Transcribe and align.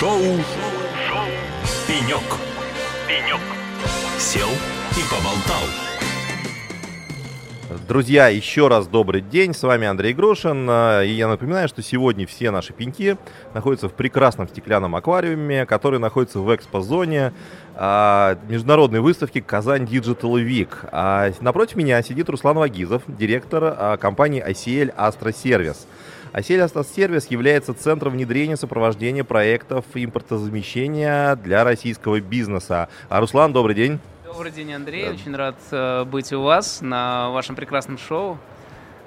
Шоу, 0.00 0.18
Шоу. 0.18 1.24
«Пенек». 1.86 2.18
«Пенек». 3.06 3.40
Сел 4.18 4.48
и 4.48 5.02
поболтал. 5.08 5.62
Друзья, 7.86 8.26
еще 8.26 8.66
раз 8.66 8.88
добрый 8.88 9.20
день, 9.20 9.54
с 9.54 9.62
вами 9.62 9.86
Андрей 9.86 10.12
Грошин, 10.12 10.68
и 10.68 11.10
я 11.10 11.28
напоминаю, 11.28 11.68
что 11.68 11.80
сегодня 11.80 12.26
все 12.26 12.50
наши 12.50 12.72
пеньки 12.72 13.16
находятся 13.52 13.88
в 13.88 13.94
прекрасном 13.94 14.48
стеклянном 14.48 14.96
аквариуме, 14.96 15.64
который 15.64 16.00
находится 16.00 16.40
в 16.40 16.54
экспозоне 16.54 17.32
а, 17.76 18.36
международной 18.48 19.00
выставки 19.00 19.40
«Казань 19.40 19.84
Digital 19.84 20.44
Week». 20.44 20.70
А 20.90 21.30
напротив 21.40 21.76
меня 21.76 22.02
сидит 22.02 22.28
Руслан 22.28 22.56
Вагизов, 22.58 23.02
директор 23.06 23.62
а, 23.64 23.96
компании 23.96 24.44
ICL 24.44 24.94
Astra 24.96 25.32
Service. 25.32 25.86
Astra 26.34 26.84
Service 26.84 27.26
является 27.30 27.74
центром 27.74 28.14
внедрения 28.14 28.56
сопровождения 28.56 29.22
проектов 29.22 29.84
импортозамещения 29.94 31.36
для 31.36 31.62
российского 31.62 32.20
бизнеса. 32.20 32.88
А 33.08 33.20
Руслан, 33.20 33.52
добрый 33.52 33.74
день. 33.74 34.00
Добрый 34.24 34.50
день, 34.50 34.72
Андрей. 34.72 35.06
Да. 35.06 35.12
Очень 35.12 35.36
рад 35.36 35.54
э, 35.70 36.04
быть 36.04 36.32
у 36.32 36.42
вас 36.42 36.80
на 36.80 37.30
вашем 37.30 37.54
прекрасном 37.54 37.98
шоу. 37.98 38.38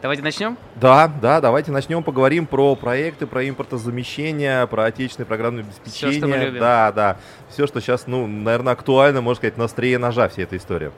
Давайте 0.02 0.24
начнем? 0.24 0.58
Да, 0.76 1.12
да, 1.22 1.42
давайте 1.42 1.72
начнем, 1.72 2.04
поговорим 2.04 2.46
про 2.46 2.76
проекты, 2.76 3.26
про 3.26 3.50
импортозамещение, 3.50 4.66
про 4.68 4.86
отечественное 4.86 5.26
программное 5.26 5.64
обеспечение. 5.64 6.12
Все, 6.12 6.20
что 6.20 6.28
мы 6.28 6.38
любим. 6.38 6.60
Да, 6.60 6.92
да. 6.94 7.18
Все, 7.50 7.68
что 7.68 7.82
сейчас, 7.82 8.08
ну, 8.08 8.26
наверное, 8.28 8.74
актуально, 8.74 9.22
можно 9.22 9.40
сказать, 9.40 9.58
на 9.58 9.66
острие 9.66 9.98
ножа 9.98 10.30
вся 10.30 10.44
эта 10.44 10.56
история. 10.56 10.92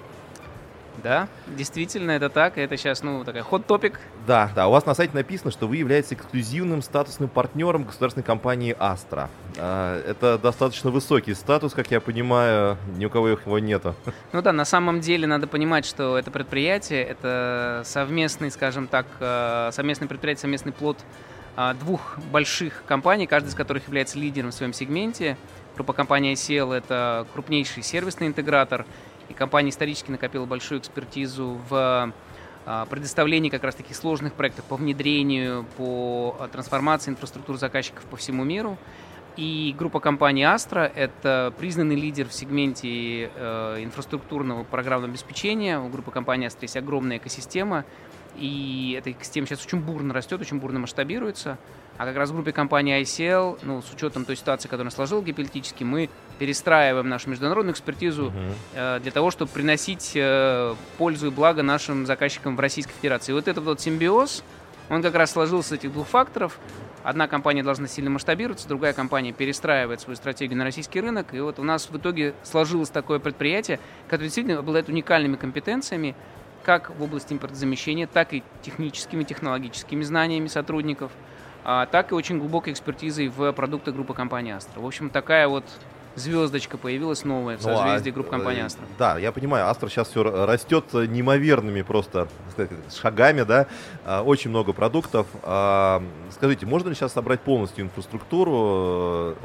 Да, 1.03 1.27
действительно, 1.47 2.11
это 2.11 2.29
так. 2.29 2.57
Это 2.57 2.77
сейчас, 2.77 3.03
ну, 3.03 3.23
такая 3.23 3.43
ход-топик. 3.43 3.99
Да, 4.27 4.51
да. 4.55 4.67
У 4.67 4.71
вас 4.71 4.85
на 4.85 4.93
сайте 4.93 5.15
написано, 5.15 5.51
что 5.51 5.67
вы 5.67 5.77
являетесь 5.77 6.13
эксклюзивным 6.13 6.81
статусным 6.81 7.29
партнером 7.29 7.83
государственной 7.83 8.23
компании 8.23 8.75
Astra. 8.77 9.29
А, 9.57 10.01
это 10.05 10.37
достаточно 10.37 10.89
высокий 10.89 11.33
статус, 11.33 11.73
как 11.73 11.89
я 11.91 12.01
понимаю, 12.01 12.77
ни 12.97 13.05
у 13.05 13.09
кого 13.09 13.29
его 13.29 13.59
нету. 13.59 13.95
Ну 14.31 14.41
да, 14.41 14.53
на 14.53 14.65
самом 14.65 15.01
деле 15.01 15.25
надо 15.27 15.47
понимать, 15.47 15.85
что 15.85 16.17
это 16.17 16.29
предприятие, 16.29 17.03
это 17.03 17.81
совместный, 17.85 18.51
скажем 18.51 18.87
так, 18.87 19.07
э, 19.19 19.71
совместный 19.73 20.07
предприятие, 20.07 20.41
совместный 20.41 20.71
плод 20.71 20.97
а, 21.55 21.73
двух 21.73 22.17
больших 22.31 22.83
компаний, 22.85 23.27
каждая 23.27 23.51
из 23.51 23.55
которых 23.55 23.87
является 23.87 24.19
лидером 24.19 24.51
в 24.51 24.53
своем 24.53 24.73
сегменте. 24.73 25.35
Группа 25.75 25.93
компании 25.93 26.33
ICL– 26.33 26.73
это 26.77 27.25
крупнейший 27.33 27.83
сервисный 27.83 28.27
интегратор– 28.27 28.85
и 29.29 29.33
компания 29.33 29.69
исторически 29.69 30.11
накопила 30.11 30.45
большую 30.45 30.79
экспертизу 30.79 31.59
в 31.69 32.13
а, 32.65 32.85
предоставлении 32.85 33.49
как 33.49 33.63
раз 33.63 33.75
таких 33.75 33.95
сложных 33.95 34.33
проектов 34.33 34.65
по 34.65 34.75
внедрению, 34.75 35.65
по 35.77 36.35
а, 36.39 36.47
трансформации 36.47 37.11
инфраструктуры 37.11 37.57
заказчиков 37.57 38.03
по 38.05 38.17
всему 38.17 38.43
миру. 38.43 38.77
И 39.37 39.73
группа 39.77 40.01
компаний 40.01 40.43
Astra– 40.43 40.91
это 40.95 41.53
признанный 41.57 41.95
лидер 41.95 42.27
в 42.27 42.33
сегменте 42.33 43.31
э, 43.33 43.83
инфраструктурного 43.83 44.65
программного 44.65 45.11
обеспечения. 45.11 45.79
У 45.79 45.87
группы 45.87 46.11
компании 46.11 46.47
Astra 46.47 46.63
есть 46.63 46.75
огромная 46.75 47.17
экосистема, 47.17 47.85
и 48.35 48.95
эта 48.97 49.11
экосистема 49.11 49.47
сейчас 49.47 49.65
очень 49.65 49.79
бурно 49.79 50.13
растет, 50.13 50.41
очень 50.41 50.59
бурно 50.59 50.79
масштабируется. 50.79 51.57
А 51.97 52.05
как 52.05 52.17
раз 52.17 52.31
в 52.31 52.33
группе 52.33 52.51
компании 52.51 53.01
ICL, 53.01 53.59
ну, 53.61 53.81
с 53.81 53.93
учетом 53.93 54.25
той 54.25 54.35
ситуации, 54.35 54.67
которая 54.67 54.91
сложилась 54.91 55.25
геополитически, 55.25 55.85
мы 55.85 56.09
перестраиваем 56.39 57.09
нашу 57.09 57.29
международную 57.29 57.73
экспертизу 57.73 58.33
э, 58.73 58.99
для 59.01 59.11
того, 59.11 59.29
чтобы 59.29 59.51
приносить 59.51 60.13
э, 60.15 60.73
пользу 60.97 61.27
и 61.27 61.29
благо 61.29 61.61
нашим 61.61 62.05
заказчикам 62.05 62.55
в 62.55 62.59
Российской 62.59 62.93
Федерации. 62.93 63.31
И 63.31 63.35
вот 63.35 63.47
этот 63.47 63.63
вот 63.65 63.81
симбиоз, 63.81 64.43
он 64.89 65.03
как 65.03 65.13
раз 65.15 65.31
сложился 65.31 65.75
из 65.75 65.79
этих 65.79 65.93
двух 65.93 66.07
факторов. 66.07 66.57
Одна 67.03 67.27
компания 67.27 67.63
должна 67.63 67.87
сильно 67.87 68.09
масштабироваться, 68.09 68.67
другая 68.67 68.93
компания 68.93 69.31
перестраивает 69.31 70.01
свою 70.01 70.15
стратегию 70.15 70.57
на 70.57 70.63
российский 70.63 70.99
рынок. 70.99 71.33
И 71.33 71.39
вот 71.39 71.59
у 71.59 71.63
нас 71.63 71.89
в 71.89 71.97
итоге 71.97 72.33
сложилось 72.43 72.89
такое 72.89 73.19
предприятие, 73.19 73.79
которое 74.07 74.25
действительно 74.25 74.59
обладает 74.59 74.89
уникальными 74.89 75.35
компетенциями, 75.35 76.15
как 76.63 76.89
в 76.97 77.03
области 77.03 77.33
импортозамещения, 77.33 78.07
так 78.07 78.33
и 78.33 78.43
техническими, 78.61 79.23
технологическими 79.23 80.03
знаниями 80.03 80.47
сотрудников, 80.47 81.11
а, 81.63 81.85
так 81.85 82.11
и 82.11 82.15
очень 82.15 82.39
глубокой 82.39 82.73
экспертизой 82.73 83.27
в 83.29 83.51
продуктах 83.53 83.93
группы 83.93 84.13
компании 84.13 84.55
Astra. 84.55 84.81
В 84.81 84.85
общем, 84.85 85.09
такая 85.09 85.47
вот 85.47 85.65
звездочка 86.19 86.77
появилась 86.77 87.23
новая 87.23 87.57
в 87.57 87.65
ну, 87.65 87.75
созвездии 87.75 88.09
ну, 88.09 88.13
а, 88.13 88.15
группы 88.15 88.29
компании 88.29 88.63
Astra. 88.63 88.81
Да, 88.97 89.17
я 89.17 89.31
понимаю, 89.31 89.65
Astra 89.65 89.89
сейчас 89.89 90.09
все 90.09 90.23
растет 90.23 90.85
неимоверными 90.93 91.81
просто 91.81 92.27
сказать, 92.51 92.71
шагами, 92.95 93.43
да, 93.43 93.67
а, 94.05 94.21
очень 94.23 94.49
много 94.49 94.73
продуктов. 94.73 95.27
А, 95.43 96.03
скажите, 96.31 96.65
можно 96.65 96.89
ли 96.89 96.95
сейчас 96.95 97.13
собрать 97.13 97.41
полностью 97.41 97.85
инфраструктуру 97.85 99.35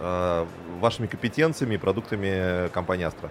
вашими 0.81 1.07
компетенциями 1.07 1.75
и 1.75 1.79
продуктами 1.79 2.69
компании 2.69 3.07
Astra? 3.07 3.31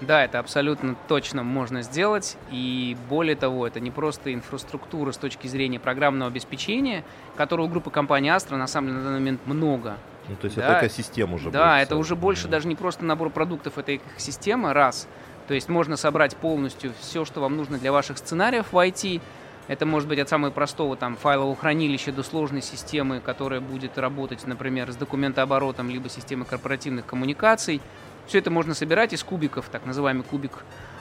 Да, 0.00 0.24
это 0.24 0.38
абсолютно 0.38 0.96
точно 1.08 1.42
можно 1.42 1.82
сделать. 1.82 2.36
И 2.50 2.96
более 3.08 3.36
того, 3.36 3.66
это 3.66 3.80
не 3.80 3.90
просто 3.90 4.32
инфраструктура 4.32 5.12
с 5.12 5.16
точки 5.16 5.46
зрения 5.48 5.80
программного 5.80 6.30
обеспечения, 6.30 7.04
которого 7.36 7.66
у 7.66 7.68
группы 7.68 7.90
компании 7.90 8.34
Astra 8.34 8.56
на 8.56 8.66
самом 8.66 8.88
деле 8.88 8.98
на 8.98 9.04
данный 9.04 9.18
момент 9.18 9.40
много. 9.46 9.96
Ну, 10.28 10.36
то 10.36 10.44
есть 10.44 10.56
да. 10.56 10.78
это 10.78 10.86
экосистема 10.86 11.34
уже. 11.34 11.50
Да, 11.50 11.76
будет, 11.76 11.82
это 11.82 11.96
уже 11.96 12.14
больше 12.14 12.48
даже 12.48 12.68
не 12.68 12.76
просто 12.76 13.04
набор 13.04 13.30
продуктов, 13.30 13.78
это 13.78 13.96
экосистема, 13.96 14.72
раз. 14.72 15.08
То 15.48 15.54
есть 15.54 15.68
можно 15.68 15.96
собрать 15.96 16.36
полностью 16.36 16.92
все, 17.00 17.24
что 17.24 17.40
вам 17.40 17.56
нужно 17.56 17.78
для 17.78 17.90
ваших 17.90 18.18
сценариев 18.18 18.66
в 18.70 18.76
IT. 18.76 19.20
Это 19.66 19.84
может 19.84 20.08
быть 20.08 20.18
от 20.18 20.28
самого 20.28 20.50
простого 20.50 20.96
там, 20.96 21.16
файлового 21.16 21.56
хранилища 21.56 22.12
до 22.12 22.22
сложной 22.22 22.62
системы, 22.62 23.20
которая 23.20 23.60
будет 23.60 23.98
работать, 23.98 24.46
например, 24.46 24.90
с 24.92 24.96
документооборотом, 24.96 25.90
либо 25.90 26.08
системой 26.08 26.46
корпоративных 26.46 27.06
коммуникаций. 27.06 27.80
Все 28.28 28.38
это 28.38 28.50
можно 28.50 28.74
собирать 28.74 29.14
из 29.14 29.24
кубиков, 29.24 29.68
так 29.70 29.86
называемый 29.86 30.22
кубик 30.22 30.52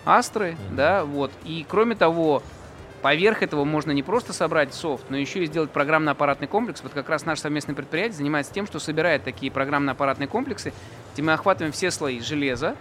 Астры, 0.06 0.52
mm-hmm. 0.52 0.76
да, 0.76 1.04
вот. 1.04 1.32
И 1.44 1.66
кроме 1.68 1.94
того, 1.94 2.42
поверх 3.02 3.44
этого 3.44 3.66
можно 3.66 3.92
не 3.92 4.02
просто 4.02 4.32
собрать 4.32 4.74
софт, 4.74 5.06
но 5.10 5.18
еще 5.18 5.44
и 5.44 5.46
сделать 5.46 5.70
программно-аппаратный 5.72 6.48
комплекс. 6.48 6.82
Вот 6.82 6.94
как 6.94 7.10
раз 7.10 7.26
наше 7.26 7.42
совместное 7.42 7.76
предприятие 7.76 8.14
занимается 8.14 8.54
тем, 8.54 8.66
что 8.66 8.80
собирает 8.80 9.26
такие 9.26 9.52
программно-аппаратные 9.52 10.28
комплексы, 10.30 10.72
где 11.14 11.22
мы 11.22 11.34
охватываем 11.34 11.74
все 11.74 11.92
слои 11.92 12.22
железа, 12.22 12.78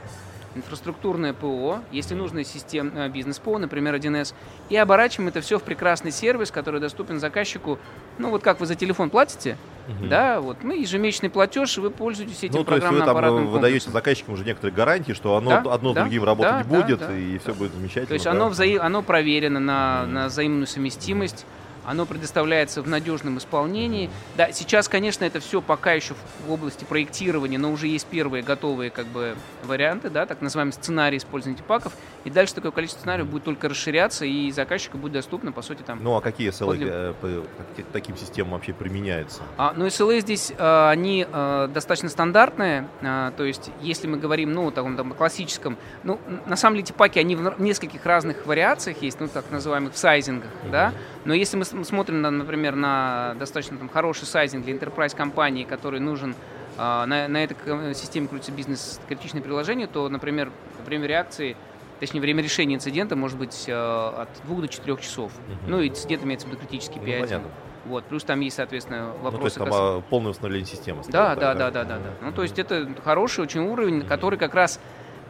инфраструктурное 0.55 1.33
ПО, 1.33 1.81
если 1.91 2.15
нужно 2.15 2.45
систем, 2.45 2.93
э, 2.97 3.09
бизнес-ПО, 3.09 3.59
например, 3.59 3.95
1С, 3.95 4.33
и 4.69 4.77
оборачиваем 4.77 5.29
это 5.29 5.41
все 5.41 5.59
в 5.59 5.65
прекрасный 5.65 6.13
сервис, 6.13 6.53
который 6.53 6.81
доступен 6.81 7.19
заказчику, 7.19 7.81
ну 8.19 8.31
вот 8.31 8.45
как 8.45 8.61
вы 8.61 8.67
за 8.67 8.77
телефон 8.77 9.11
платите, 9.11 9.57
угу. 9.89 10.07
да, 10.07 10.41
вот 10.41 10.63
мы 10.63 10.77
ежемесячный 10.77 11.31
платеж, 11.31 11.79
и 11.79 11.81
вы 11.81 11.91
пользуетесь 11.91 12.45
этим 12.45 12.59
ну, 12.59 12.65
то 12.65 12.77
есть 12.77 12.87
вы 12.87 13.01
там 13.01 13.61
даете 13.61 13.91
заказчикам 13.91 14.35
уже 14.35 14.45
некоторые 14.45 14.75
гарантии, 14.75 15.13
что 15.13 15.37
оно 15.37 15.51
да, 15.51 15.73
одно 15.73 15.93
да, 15.93 16.03
другим 16.03 16.25
работать 16.25 16.67
да, 16.69 16.77
будет, 16.77 16.99
да, 17.01 17.09
да, 17.09 17.17
и 17.17 17.39
все 17.39 17.55
будет 17.55 17.73
замечательно. 17.73 18.07
То 18.07 18.15
есть 18.15 18.25
да? 18.25 18.31
оно, 18.33 18.49
взаим, 18.49 18.81
оно 18.83 19.03
проверено 19.03 19.61
на, 19.61 20.03
угу. 20.03 20.13
на 20.13 20.27
взаимную 20.27 20.67
совместимость, 20.67 21.47
оно 21.87 22.05
предоставляется 22.05 22.83
в 22.83 22.89
надежном 22.89 23.39
исполнении. 23.39 24.11
Да, 24.37 24.53
сейчас, 24.53 24.89
конечно, 24.89 25.25
это 25.25 25.41
все 25.41 25.63
пока 25.63 25.93
еще 25.93 26.15
в 26.47 26.51
области 26.51 26.85
проектирования, 26.85 27.59
но 27.59 27.71
уже 27.71 27.87
есть 27.87 28.07
первые 28.07 28.43
готовые 28.43 28.91
как 28.91 29.07
бы 29.07 29.37
варианты, 29.65 30.11
да, 30.11 30.27
так 30.27 30.41
называемый 30.41 30.73
сценарий 30.73 31.19
использования 31.19 31.63
паков. 31.63 31.93
И 32.25 32.31
дальше 32.31 32.55
такое 32.55 32.73
количество 32.73 33.01
сценариев 33.01 33.29
будет 33.29 33.45
только 33.45 33.69
расширяться, 33.69 34.25
и 34.25 34.51
заказчику 34.51 34.99
будет 34.99 35.13
доступно, 35.13 35.53
по 35.53 35.63
сути, 35.63 35.83
там... 35.83 36.03
Ну, 36.03 36.17
а 36.17 36.21
какие 36.21 36.51
SLA. 36.51 36.77
Э, 36.81 37.15
по 37.21 37.83
таким 37.93 38.17
системам 38.17 38.55
вообще 38.55 38.73
применяются? 38.73 39.43
А, 39.57 39.73
ну, 39.77 39.87
SLA 39.87 40.21
здесь, 40.21 40.53
а, 40.59 40.91
они 40.91 41.27
а, 41.31 41.69
достаточно 41.69 42.09
стандартные, 42.09 42.89
а, 43.03 43.31
то 43.33 43.45
есть, 43.45 43.71
если 43.81 44.09
мы 44.09 44.19
говорим, 44.19 44.53
ну, 44.53 44.71
таком 44.73 44.97
там 44.97 45.13
классическом, 45.13 45.77
ну, 46.03 46.19
на 46.47 46.57
самом 46.57 46.77
деле, 46.77 46.85
эти 46.85 46.93
паки, 46.93 47.19
они 47.21 47.37
в 47.37 47.61
нескольких 47.61 48.05
разных 48.05 48.45
вариациях 48.47 49.03
есть, 49.03 49.21
ну, 49.21 49.29
так 49.29 49.51
называемых 49.51 49.93
в 49.95 49.99
сайзингах, 49.99 50.51
mm-hmm. 50.51 50.71
да, 50.71 50.93
но 51.25 51.35
если 51.35 51.57
мы 51.57 51.76
смотрим, 51.85 52.23
на, 52.23 52.31
например, 52.31 52.75
на 52.75 53.35
достаточно 53.39 53.77
там, 53.77 53.89
хороший 53.89 54.27
сайзинг 54.27 54.65
для 54.65 54.75
enterprise 54.75 55.17
компании, 55.17 55.65
который 55.65 56.01
нужен 56.01 56.35
на, 56.77 57.07
на 57.07 57.43
этой 57.43 57.57
системе 57.95 58.29
крутится 58.29 58.53
бизнес 58.53 59.01
критичное 59.09 59.41
приложение, 59.41 59.87
то, 59.87 60.09
например, 60.09 60.53
время 60.85 61.07
реакции 61.07 61.57
точнее, 62.01 62.21
время 62.21 62.43
решения 62.43 62.75
инцидента 62.75 63.17
может 63.17 63.39
быть 63.39 63.65
э, 63.69 63.73
от 63.73 64.29
2 64.45 64.61
до 64.61 64.69
4 64.69 64.97
часов. 64.99 65.33
Угу. 65.33 65.71
Ну, 65.71 65.81
и 65.81 65.89
инцидент 65.89 66.25
имеется 66.25 66.47
в 66.47 66.51
виду 66.51 66.61
критический 66.61 67.01
5. 67.01 67.21
Ну, 67.21 67.27
понятно. 67.27 67.51
Вот, 67.87 68.05
плюс 68.05 68.25
там 68.25 68.41
есть, 68.41 68.57
соответственно, 68.57 69.13
вопросы. 69.23 69.33
Ну, 69.33 69.39
то 69.39 69.45
есть 69.45 69.57
там 69.57 69.67
касательно... 69.67 70.01
полное 70.11 70.31
установление 70.33 70.67
системы. 70.67 71.03
Да, 71.09 71.37
да, 71.37 71.55
да, 71.55 71.71
да, 71.71 71.85
да, 71.85 71.99
да. 71.99 72.11
Ну, 72.21 72.33
то 72.33 72.43
есть 72.43 72.59
это 72.59 72.89
хороший 73.05 73.45
очень 73.45 73.61
уровень, 73.61 74.03
который 74.03 74.39
как 74.39 74.55
раз 74.55 74.81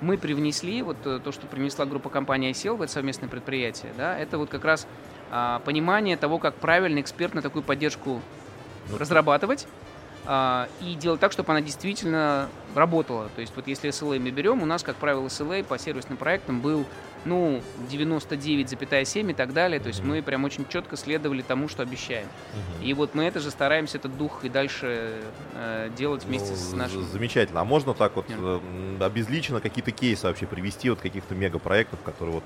мы 0.00 0.17
привнесли, 0.17 0.82
вот 0.82 0.97
э, 1.05 1.21
то, 1.23 1.32
что 1.32 1.47
принесла 1.47 1.85
группа 1.85 2.09
компании 2.09 2.50
ICL 2.50 2.76
в 2.76 2.82
это 2.82 2.93
совместное 2.93 3.29
предприятие, 3.29 3.93
да, 3.97 4.19
это 4.19 4.38
вот 4.38 4.49
как 4.49 4.65
раз 4.65 4.87
а, 5.31 5.61
понимание 5.61 6.17
того, 6.17 6.38
как 6.38 6.55
правильно 6.55 7.00
экспертно 7.00 7.43
такую 7.43 7.62
поддержку 7.62 8.20
ну, 8.90 8.99
разрабатывать, 8.99 9.67
а, 10.26 10.69
и 10.81 10.94
делать 10.94 11.20
так, 11.20 11.32
чтобы 11.32 11.52
она 11.52 11.61
действительно 11.61 12.49
работала. 12.75 13.28
То 13.34 13.40
есть 13.40 13.52
вот 13.55 13.67
если 13.69 13.90
SLA 13.90 14.19
мы 14.19 14.31
берем, 14.31 14.62
у 14.62 14.67
нас, 14.67 14.82
как 14.82 14.96
правило, 14.96 15.26
SLA 15.26 15.62
по 15.62 15.78
сервисным 15.78 16.17
проектам 16.19 16.61
был 16.61 16.84
ну, 17.25 17.61
99,7 17.90 19.31
и 19.31 19.34
так 19.34 19.52
далее. 19.52 19.81
То 19.81 19.88
есть 19.88 20.02
мы 20.02 20.23
прям 20.23 20.44
очень 20.44 20.67
четко 20.69 20.96
следовали 20.96 21.43
тому, 21.43 21.69
что 21.69 21.82
обещаем. 21.82 22.28
И 22.82 22.94
вот 22.94 23.14
мы 23.14 23.25
это 23.25 23.40
же 23.40 23.50
стараемся, 23.50 23.99
этот 23.99 24.17
дух 24.17 24.44
и 24.44 24.49
дальше 24.49 25.23
э, 25.55 25.90
делать 25.96 26.25
вместе 26.25 26.50
Ну, 26.52 26.56
с 26.56 26.73
нашим... 26.73 27.02
Замечательно. 27.05 27.61
А 27.61 27.64
можно 27.64 27.94
так 27.94 28.17
вот 28.17 28.28
Нет. 28.28 28.38
э, 28.40 28.99
обезлично 29.00 29.61
какие-то 29.61 29.90
кейсы 29.90 30.26
вообще 30.26 30.46
привести, 30.46 30.90
вот 30.90 31.00
каких-то 31.00 31.34
мегапроектов, 31.34 32.00
которые 32.02 32.37
вот 32.37 32.44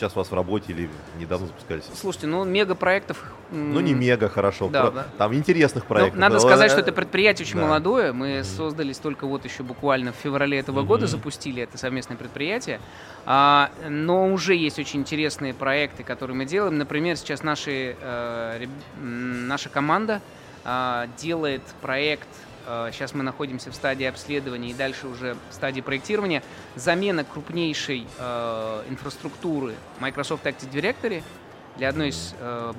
сейчас 0.00 0.12
у 0.14 0.18
вас 0.18 0.30
в 0.30 0.34
работе 0.34 0.72
или 0.72 0.88
недавно 1.18 1.46
запускались? 1.46 1.84
Слушайте, 1.94 2.26
ну 2.26 2.44
мегапроектов... 2.44 3.22
Ну, 3.50 3.80
не 3.80 3.92
мега 3.92 4.28
хорошо. 4.28 4.68
да, 4.68 4.82
про- 4.84 4.90
да. 4.92 5.06
Там 5.18 5.34
интересных 5.34 5.84
Ну, 5.84 5.88
проектов. 5.88 6.18
надо 6.18 6.34
Да, 6.36 6.40
сказать, 6.40 6.68
э, 6.68 6.70
что 6.70 6.80
это 6.80 6.92
предприятие 6.92 7.44
очень 7.46 7.56
да. 7.58 7.66
молодое. 7.66 8.12
Мы 8.12 8.36
Мгм. 8.38 8.44
создались 8.44 8.96
только 8.98 9.26
вот 9.26 9.44
еще 9.44 9.62
буквально 9.62 10.12
в 10.12 10.16
феврале 10.16 10.58
этого 10.58 10.82
года, 10.82 11.02
Мгм. 11.02 11.10
запустили 11.10 11.62
это 11.62 11.76
совместное 11.76 12.16
предприятие. 12.16 12.80
А, 13.26 13.70
но 13.88 14.32
уже 14.32 14.54
есть 14.54 14.78
очень 14.78 15.00
интересные 15.00 15.52
проекты, 15.52 16.02
которые 16.02 16.36
мы 16.36 16.46
делаем. 16.46 16.78
Например, 16.78 17.16
сейчас 17.16 17.42
наши, 17.42 17.96
э, 18.00 18.66
наша 19.02 19.68
команда 19.68 20.22
а, 20.64 21.08
делает 21.18 21.62
проект. 21.80 22.28
Э, 22.66 22.90
сейчас 22.92 23.14
мы 23.14 23.22
находимся 23.22 23.70
в 23.70 23.74
стадии 23.74 24.04
обследования 24.04 24.70
и 24.70 24.74
дальше 24.74 25.06
уже 25.06 25.36
в 25.50 25.54
стадии 25.54 25.80
проектирования. 25.80 26.42
Замена 26.74 27.24
крупнейшей 27.24 28.06
э, 28.18 28.82
инфраструктуры 28.88 29.74
Microsoft 30.00 30.46
Active 30.46 30.70
Directory 30.70 31.22
для 31.76 31.88
одной 31.88 32.08
из 32.08 32.34
э, 32.38 32.72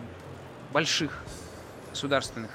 больших 0.72 1.24
государственных 1.92 2.50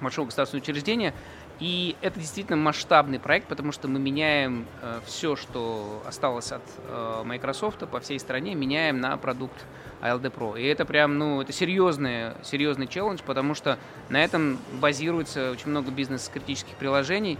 большого 0.00 0.26
государственного 0.26 0.62
учреждения. 0.62 1.14
И 1.60 1.94
это 2.00 2.18
действительно 2.18 2.56
масштабный 2.56 3.20
проект, 3.20 3.46
потому 3.46 3.70
что 3.70 3.86
мы 3.86 3.98
меняем 3.98 4.66
все, 5.04 5.36
что 5.36 6.02
осталось 6.06 6.52
от 6.52 6.62
э, 6.78 7.22
Microsoft 7.24 7.86
по 7.88 8.00
всей 8.00 8.18
стране, 8.18 8.54
меняем 8.54 8.98
на 8.98 9.14
продукт 9.18 9.66
ALD 10.00 10.32
Pro. 10.32 10.58
И 10.58 10.64
это 10.64 10.84
прям, 10.84 11.18
ну, 11.18 11.42
это 11.42 11.52
серьезный, 11.52 12.32
серьезный 12.42 12.86
челлендж, 12.86 13.20
потому 13.24 13.54
что 13.54 13.78
на 14.08 14.22
этом 14.22 14.58
базируется 14.80 15.50
очень 15.50 15.68
много 15.68 15.90
бизнес-критических 15.90 16.74
приложений, 16.76 17.38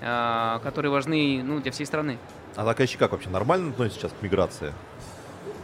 э, 0.00 0.58
которые 0.62 0.90
важны 0.90 1.42
ну, 1.44 1.60
для 1.60 1.70
всей 1.70 1.84
страны. 1.84 2.18
А 2.56 2.64
заказчики 2.64 2.98
как 2.98 3.12
вообще 3.12 3.28
нормально 3.28 3.70
относятся 3.70 4.00
сейчас 4.00 4.12
к 4.18 4.22
миграции? 4.22 4.72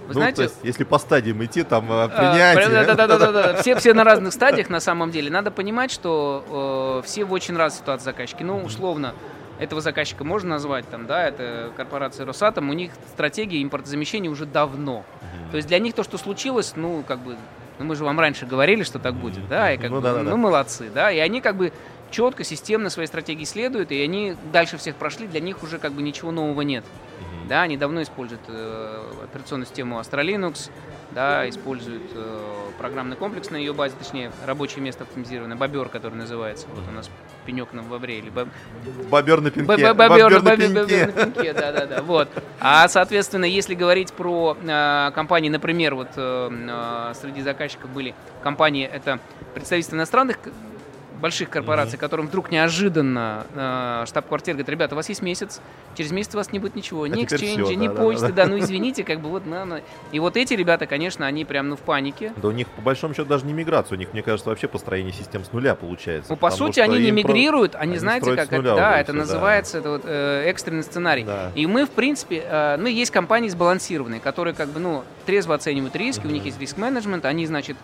Вы 0.07 0.09
Ну, 0.09 0.13
знаете, 0.15 0.37
то 0.37 0.43
есть, 0.43 0.57
если 0.63 0.85
по 0.85 0.99
стадиям 0.99 1.43
идти, 1.45 1.63
там 1.63 1.91
э, 1.91 2.05
А, 2.05 2.09
принятие. 2.55 2.85
Да, 2.85 2.95
да, 2.95 3.07
да, 3.07 3.19
да, 3.19 3.33
да. 3.33 3.55
Все, 3.63 3.75
все 3.77 3.95
на 3.95 4.05
разных 4.05 4.33
стадиях 4.33 4.69
на 4.69 4.81
самом 4.81 5.11
деле. 5.11 5.31
Надо 5.31 5.51
понимать, 5.51 5.91
что 5.91 7.01
э, 7.03 7.07
все 7.07 7.25
в 7.25 7.33
очень 7.33 7.57
разной 7.57 7.81
ситуации 7.81 8.05
заказчики. 8.05 8.43
Ну, 8.43 8.63
условно, 8.63 9.15
этого 9.59 9.81
заказчика 9.81 10.25
можно 10.25 10.51
назвать, 10.51 10.89
там, 10.89 11.07
да, 11.07 11.27
это 11.29 11.71
корпорация 11.77 12.27
Росатом, 12.27 12.71
у 12.71 12.73
них 12.73 12.93
стратегия 13.13 13.63
импортозамещения 13.63 14.31
уже 14.31 14.47
давно. 14.47 15.05
То 15.51 15.57
есть 15.57 15.69
для 15.69 15.79
них 15.79 15.95
то, 15.95 16.03
что 16.03 16.19
случилось, 16.19 16.73
ну, 16.77 17.05
как 17.07 17.21
бы, 17.21 17.37
ну, 17.79 17.85
мы 17.85 17.95
же 17.95 18.05
вам 18.05 18.19
раньше 18.19 18.47
говорили, 18.47 18.83
что 18.83 18.99
так 18.99 19.15
будет, 19.15 19.47
да, 19.49 19.73
и 19.73 19.77
как 19.79 19.91
Ну 19.91 19.97
бы, 19.97 20.03
да, 20.03 20.15
да, 20.15 20.23
да. 20.25 20.31
ну, 20.31 20.37
молодцы, 20.37 20.91
да, 20.93 21.13
и 21.13 21.19
они 21.19 21.41
как 21.41 21.57
бы 21.57 21.73
четко, 22.11 22.43
системно 22.45 22.91
своей 22.91 23.07
стратегии 23.07 23.45
следуют, 23.45 23.91
и 23.93 24.03
они 24.03 24.37
дальше 24.53 24.77
всех 24.77 24.97
прошли, 24.97 25.27
для 25.29 25.41
них 25.41 25.63
уже 25.63 25.79
как 25.79 25.93
бы 25.93 26.03
ничего 26.03 26.31
нового 26.33 26.63
нет. 26.63 26.85
Да, 27.49 27.63
они 27.63 27.77
давно 27.77 28.03
используют 28.03 28.41
э, 28.49 29.03
операционную 29.25 29.67
систему 29.67 29.99
Astra 30.01 30.25
Linux, 30.25 30.71
да, 31.11 31.49
используют 31.49 32.03
э, 32.15 32.55
программный 32.79 33.17
комплекс 33.17 33.51
на 33.51 33.57
ее 33.57 33.73
базе, 33.75 33.95
точнее, 33.99 34.33
рабочее 34.47 34.83
место 34.83 35.05
оптимизированное, 35.05 35.57
бобер, 35.57 35.89
который 35.89 36.15
называется. 36.15 36.67
Вот 36.75 36.85
у 36.89 36.91
нас 36.91 37.11
пенек 37.47 37.73
на 37.73 37.83
бобре, 37.83 38.19
или 38.19 38.31
боб- 38.31 38.49
Бобер 39.11 39.41
на 39.43 39.51
пеньке. 39.51 39.67
Бобер, 39.69 39.95
Бобер 39.95 40.31
на 40.31 40.41
бобер, 40.41 40.57
пеньке. 40.57 40.75
бобер 40.83 41.07
на 41.07 41.13
пеньке, 41.33 41.53
да, 41.53 41.73
да, 41.73 41.87
да. 41.87 42.03
Вот. 42.03 42.29
А, 42.61 42.89
соответственно, 42.89 43.45
если 43.45 43.75
говорить 43.75 44.13
про 44.13 44.57
э, 44.61 45.11
компании, 45.15 45.51
например, 45.51 45.95
вот 45.95 46.09
э, 46.17 46.51
э, 46.51 47.13
среди 47.21 47.43
заказчиков 47.43 47.91
были 47.91 48.15
компании, 48.43 48.87
это 48.91 49.19
представительства 49.55 49.97
иностранных 49.97 50.39
больших 51.25 51.49
корпораций, 51.49 51.99
которым 51.99 52.27
вдруг 52.27 52.51
неожиданно 52.51 53.47
э, 53.55 54.05
штаб-квартира 54.07 54.57
говорит, 54.57 54.69
ребята, 54.69 54.95
у 54.95 54.97
вас 54.97 55.09
есть 55.09 55.23
месяц, 55.23 55.63
через 55.97 56.13
месяц 56.13 56.35
у 56.35 56.37
вас 56.37 56.53
не 56.53 56.59
будет 56.59 56.77
ничего, 56.77 57.07
ни 57.07 57.23
А 57.23 57.27
теперь 57.27 57.49
эксченджа, 57.49 57.75
ни 57.75 57.89
да, 57.89 57.95
почты, 57.95 58.29
да. 58.29 58.45
да, 58.45 58.47
ну 58.47 58.59
извините, 58.59 59.05
как 59.05 59.21
бы 59.21 59.31
вот, 59.31 59.47
на, 59.47 59.65
на. 59.65 59.81
И 60.13 60.19
вот 60.19 60.37
эти 60.37 60.53
ребята, 60.53 60.87
конечно, 60.87 61.27
они 61.27 61.47
прям, 61.47 61.71
ну, 61.71 61.77
в 61.77 61.81
панике. 61.81 62.35
Да 62.37 62.49
у 62.49 62.51
них 62.51 62.69
по 62.69 62.83
большому 62.83 63.15
счету 63.15 63.27
даже 63.27 63.47
не 63.47 63.55
миграция, 63.55 63.97
у 63.97 63.99
них, 63.99 64.13
мне 64.13 64.23
кажется, 64.23 64.51
вообще 64.51 64.69
построение 64.69 65.15
систем 65.15 65.47
с 65.47 65.53
нуля 65.53 65.75
получается. 65.75 66.31
Ну, 66.31 66.37
по 66.37 66.51
сути, 66.51 66.81
они 66.81 66.99
не 66.99 67.11
мигрируют, 67.11 67.75
они, 67.75 67.93
они 67.93 67.99
знаете, 68.01 68.37
как 68.37 68.53
это, 68.53 68.63
да, 68.63 68.75
уже 68.75 68.83
это 68.83 69.05
всё, 69.05 69.13
да. 69.13 69.19
называется, 69.19 69.79
это 69.79 69.91
вот 69.91 70.03
э, 70.05 70.45
экстренный 70.45 70.83
сценарий. 70.83 71.25
Да. 71.25 71.53
И 71.55 71.67
мы, 71.67 71.87
в 71.87 71.91
принципе, 71.91 72.45
э, 72.47 72.77
ну, 72.77 72.87
есть 72.87 73.11
компании 73.11 73.49
сбалансированные, 73.49 74.21
которые 74.21 74.53
как 74.53 74.69
бы, 74.69 74.79
ну, 74.79 75.05
трезво 75.25 75.55
оценивают 75.55 75.97
риски, 75.97 76.27
у 76.27 76.31
них 76.31 76.45
есть 76.45 76.61
риск-менеджмент, 76.61 77.25
они, 77.25 77.47
значит, 77.47 77.79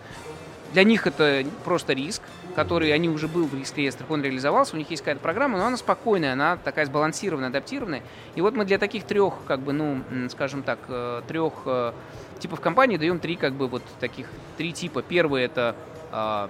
для 0.73 0.83
них 0.83 1.07
это 1.07 1.43
просто 1.63 1.93
риск, 1.93 2.21
который 2.55 2.93
они 2.93 3.09
уже 3.09 3.27
был 3.27 3.45
в 3.45 3.53
риск-реестрах, 3.55 4.09
он 4.09 4.21
реализовался, 4.21 4.75
у 4.75 4.79
них 4.79 4.89
есть 4.89 5.01
какая-то 5.01 5.21
программа, 5.21 5.57
но 5.57 5.65
она 5.65 5.77
спокойная, 5.77 6.33
она 6.33 6.57
такая 6.57 6.85
сбалансированная, 6.85 7.49
адаптированная. 7.49 8.03
И 8.35 8.41
вот 8.41 8.55
мы 8.55 8.65
для 8.65 8.77
таких 8.77 9.05
трех, 9.05 9.35
как 9.47 9.59
бы, 9.61 9.73
ну, 9.73 10.01
скажем 10.29 10.63
так, 10.63 10.79
э, 10.87 11.21
трех 11.27 11.53
э, 11.65 11.93
типов 12.39 12.59
компаний 12.59 12.97
даем 12.97 13.19
три, 13.19 13.35
как 13.35 13.53
бы, 13.53 13.67
вот 13.67 13.83
таких, 13.99 14.27
три 14.57 14.73
типа. 14.73 15.01
Первый 15.01 15.43
это 15.43 15.75
а, 16.11 16.49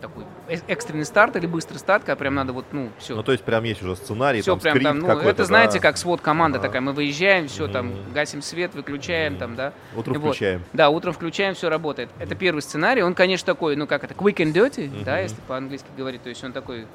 такой 0.00 0.24
экстренный 0.66 1.04
старт 1.04 1.36
или 1.36 1.46
быстрый 1.46 1.78
старт, 1.78 2.04
когда 2.04 2.16
прям 2.16 2.34
надо 2.34 2.52
вот, 2.52 2.66
ну, 2.72 2.90
все, 2.98 3.14
Ну, 3.16 3.22
то 3.22 3.32
есть 3.32 3.44
прям 3.44 3.64
есть 3.64 3.82
уже 3.82 3.96
сценарий, 3.96 4.40
все 4.40 4.52
там 4.56 4.60
прям 4.60 4.82
там, 4.82 4.98
ну, 4.98 5.18
это 5.20 5.44
знаете, 5.44 5.78
да. 5.78 5.82
как 5.82 5.96
свод 5.96 6.20
команда 6.20 6.58
Ага. 6.58 6.68
такая, 6.68 6.80
мы 6.82 6.92
выезжаем, 6.92 7.48
все 7.48 7.68
там, 7.68 7.88
Мгм. 7.88 8.12
гасим 8.12 8.42
свет, 8.42 8.74
выключаем 8.74 9.36
там, 9.36 9.54
да. 9.54 9.72
Утром 9.94 10.14
Вот. 10.14 10.34
включаем. 10.34 10.62
Да, 10.72 10.90
утром 10.90 11.12
включаем, 11.12 11.54
все 11.54 11.68
работает. 11.68 12.10
Это 12.18 12.34
первый 12.34 12.60
сценарий, 12.60 13.02
он, 13.02 13.14
конечно, 13.14 13.46
такой, 13.46 13.76
ну, 13.76 13.86
как 13.86 14.04
это, 14.04 14.14
quick 14.14 14.36
and 14.36 14.52
dirty, 14.52 15.04
да, 15.04 15.14
Мгм. 15.14 15.22
если 15.22 15.40
по-английски 15.42 15.86
говорить, 15.96 16.22
то 16.22 16.28
есть 16.28 16.42
он 16.42 16.52
такой, 16.52 16.86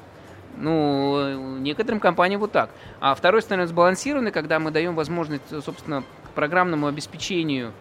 ну, 0.56 1.16
э, 1.18 1.34
некоторым 1.60 2.00
компаниям 2.00 2.40
вот 2.40 2.52
так. 2.52 2.70
А 3.00 3.14
второй 3.14 3.42
сценарий 3.42 3.68
сбалансированный, 3.68 4.32
когда 4.32 4.58
мы 4.58 4.70
даем 4.70 4.94
возможность, 4.94 5.42
э, 5.50 5.60
собственно, 5.64 6.02
программному 6.34 6.86
обеспечению, 6.86 7.72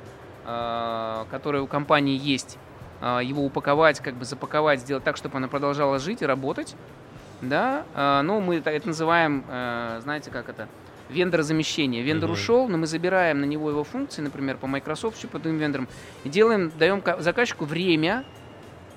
а, 0.45 1.25
которое 1.31 1.61
у 1.61 1.67
компании 1.67 2.17
есть, 2.17 2.57
а, 2.57 2.64
его 3.01 3.43
упаковать, 3.45 3.99
как 3.99 4.15
бы 4.15 4.25
запаковать, 4.25 4.79
сделать 4.79 5.03
так, 5.03 5.17
чтобы 5.17 5.37
оно 5.37 5.47
продолжало 5.47 5.99
жить 5.99 6.21
и 6.21 6.25
работать, 6.25 6.75
да, 7.41 7.83
А, 7.93 8.21
ну, 8.23 8.39
мы 8.39 8.55
это, 8.57 8.87
называем, 8.87 9.43
э, 9.47 9.99
знаете, 10.01 10.31
как 10.31 10.49
это, 10.49 10.67
вендорозамещение. 11.09 12.01
Вендор 12.01 12.29
Мгм. 12.29 12.33
ушел, 12.33 12.67
но 12.67 12.77
мы 12.77 12.87
забираем 12.87 13.41
на 13.41 13.45
него 13.45 13.69
его 13.69 13.83
функции, 13.83 14.21
например, 14.21 14.57
по 14.57 14.67
Microsoft, 14.67 15.27
по 15.29 15.37
другим 15.39 15.59
вендорам, 15.59 15.87
и 16.23 16.29
делаем, 16.29 16.71
даем 16.79 17.01
ка- 17.01 17.21
заказчику 17.21 17.65
время 17.65 18.23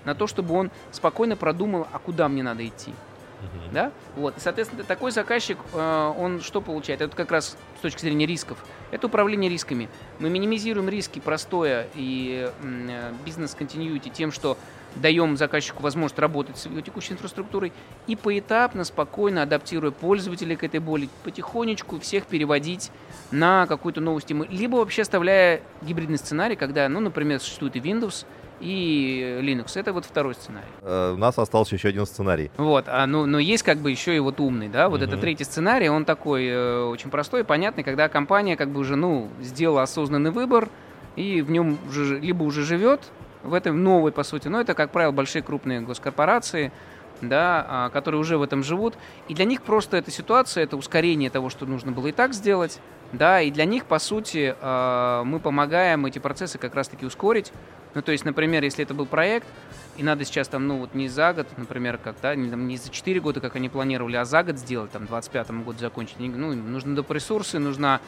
на 0.05 0.15
то, 0.15 0.27
чтобы 0.27 0.55
он 0.55 0.71
спокойно 0.91 1.37
продумал, 1.37 1.87
а 1.93 1.99
куда 1.99 2.29
мне 2.29 2.43
надо 2.43 2.67
идти. 2.67 2.95
Мгм. 3.43 3.73
Да? 3.73 3.93
Вот. 4.17 4.37
И, 4.37 4.40
соответственно, 4.40 4.85
такой 4.85 5.11
заказчик, 5.11 5.59
э, 5.73 6.12
он 6.18 6.40
что 6.40 6.61
получает? 6.61 7.00
Это 7.00 7.14
как 7.14 7.30
раз 7.30 7.57
с 7.78 7.80
точки 7.80 8.00
зрения 8.00 8.26
рисков. 8.26 8.64
Это 8.90 9.07
управление 9.07 9.50
рисками. 9.50 9.88
Мы 10.18 10.30
минимизируем 10.30 10.88
риски 10.88 11.18
простоя 11.21 11.87
и 11.95 12.50
э, 12.62 13.12
бизнес-континьюити 13.25 14.09
тем, 14.09 14.33
что 14.33 14.57
даем 14.97 15.37
заказчику 15.37 15.83
возможность 15.83 16.18
работать 16.18 16.57
с 16.57 16.66
его 16.66 16.80
текущей 16.80 17.12
инфраструктурой 17.12 17.73
и 18.07 18.16
поэтапно, 18.16 18.85
спокойно 18.85 19.42
адаптируя 19.42 19.90
пользователей 19.90 20.57
к 20.57 20.64
этой 20.64 20.80
боли, 20.80 21.09
потихонечку 21.25 22.00
всех 22.00 22.26
переводить 22.26 22.90
на 23.30 23.66
какую-то 23.66 24.00
новую 24.00 24.21
систему. 24.21 24.45
Либо 24.49 24.76
вообще 24.76 25.02
оставляя 25.02 25.61
гибридный 25.83 26.18
сценарий, 26.18 26.57
когда, 26.57 26.88
ну, 26.88 27.00
например, 27.00 27.40
существует 27.40 27.76
и 27.76 27.80
Windows, 27.80 28.25
и 28.61 29.38
Linux. 29.43 29.79
Это 29.79 29.93
вот 29.93 30.05
второй 30.05 30.35
сценарий. 30.35 30.67
Э, 30.83 31.12
У 31.15 31.17
нас 31.17 31.38
остался 31.38 31.75
еще 31.75 31.88
один 31.88 32.07
сценарий. 32.07 32.50
Вот, 32.57 32.87
а, 32.88 33.07
ну, 33.07 33.27
но 33.27 33.38
есть 33.38 33.62
как 33.62 33.79
бы 33.79 33.91
еще 33.91 34.17
и 34.17 34.19
вот 34.19 34.41
умный, 34.41 34.69
да, 34.69 34.88
вот 34.88 35.00
Мгм. 35.00 35.09
это 35.11 35.17
третий 35.19 35.45
сценарий, 35.45 35.88
он 35.88 36.05
такой 36.05 36.47
э, 36.47 36.83
очень 36.85 37.11
простой, 37.11 37.45
понятный, 37.45 37.85
когда 37.85 38.09
компания 38.09 38.57
как 38.57 38.71
бы 38.71 38.81
уже, 38.81 38.97
ну, 38.97 39.29
сделала 39.41 39.83
осознанный 39.83 40.31
выбор 40.31 40.69
и 41.17 41.41
в 41.43 41.50
нем 41.50 41.79
уже, 41.88 42.19
либо 42.19 42.43
уже 42.45 42.62
живет 42.65 43.00
в 43.43 43.55
этом 43.55 43.83
новой, 43.83 44.12
по 44.12 44.25
сути, 44.25 44.49
но 44.49 44.61
это, 44.61 44.75
как 44.75 44.91
правило, 44.91 45.12
большие 45.12 45.43
крупные 45.43 45.81
госкорпорации, 45.81 46.73
да, 47.21 47.67
а, 47.69 47.91
которые 47.91 48.21
уже 48.21 48.38
в 48.38 48.43
этом 48.43 48.62
живут, 48.62 48.95
и 49.29 49.35
для 49.35 49.45
них 49.45 49.62
просто 49.62 49.97
эта 49.97 50.11
ситуация, 50.11 50.65
это 50.65 50.77
ускорение 50.77 51.31
того, 51.31 51.50
что 51.50 51.67
нужно 51.67 51.93
было 51.93 52.09
и 52.09 52.12
так 52.12 52.33
сделать, 52.35 52.81
да, 53.12 53.41
и 53.41 53.50
для 53.50 53.65
них, 53.65 53.87
по 53.87 53.99
сути, 53.99 54.55
а, 54.61 55.25
мы 55.25 55.41
помогаем 55.41 56.07
эти 56.07 56.19
процессы 56.19 56.59
как 56.59 56.75
раз-таки 56.75 57.07
ускорить, 57.07 57.53
ну, 57.99 58.02
то 58.02 58.12
есть, 58.12 58.25
например, 58.25 58.62
если 58.62 58.85
это 58.85 58.95
был 58.95 59.07
проект, 59.07 59.49
и 59.97 60.05
надо 60.05 60.25
сейчас 60.25 60.47
там, 60.47 60.69
ну, 60.69 60.78
вот 60.78 60.95
не 60.95 61.09
за 61.09 61.33
год, 61.33 61.49
например, 61.57 61.99
как, 61.99 62.14
да, 62.23 62.37
не, 62.37 62.49
не 62.49 62.76
за 62.76 62.90
4 62.90 63.19
года, 63.19 63.40
как 63.40 63.57
они 63.57 63.69
планировали, 63.69 64.14
а 64.14 64.25
за 64.25 64.45
год 64.45 64.57
сделать, 64.57 64.93
там, 64.93 65.07
25 65.07 65.50
году 65.64 65.81
закончить. 65.81 66.14
Ну, 66.21 66.55
нужны 66.55 66.95
доп. 66.95 67.11
ресурсы, 67.11 67.59
нужна 67.59 68.00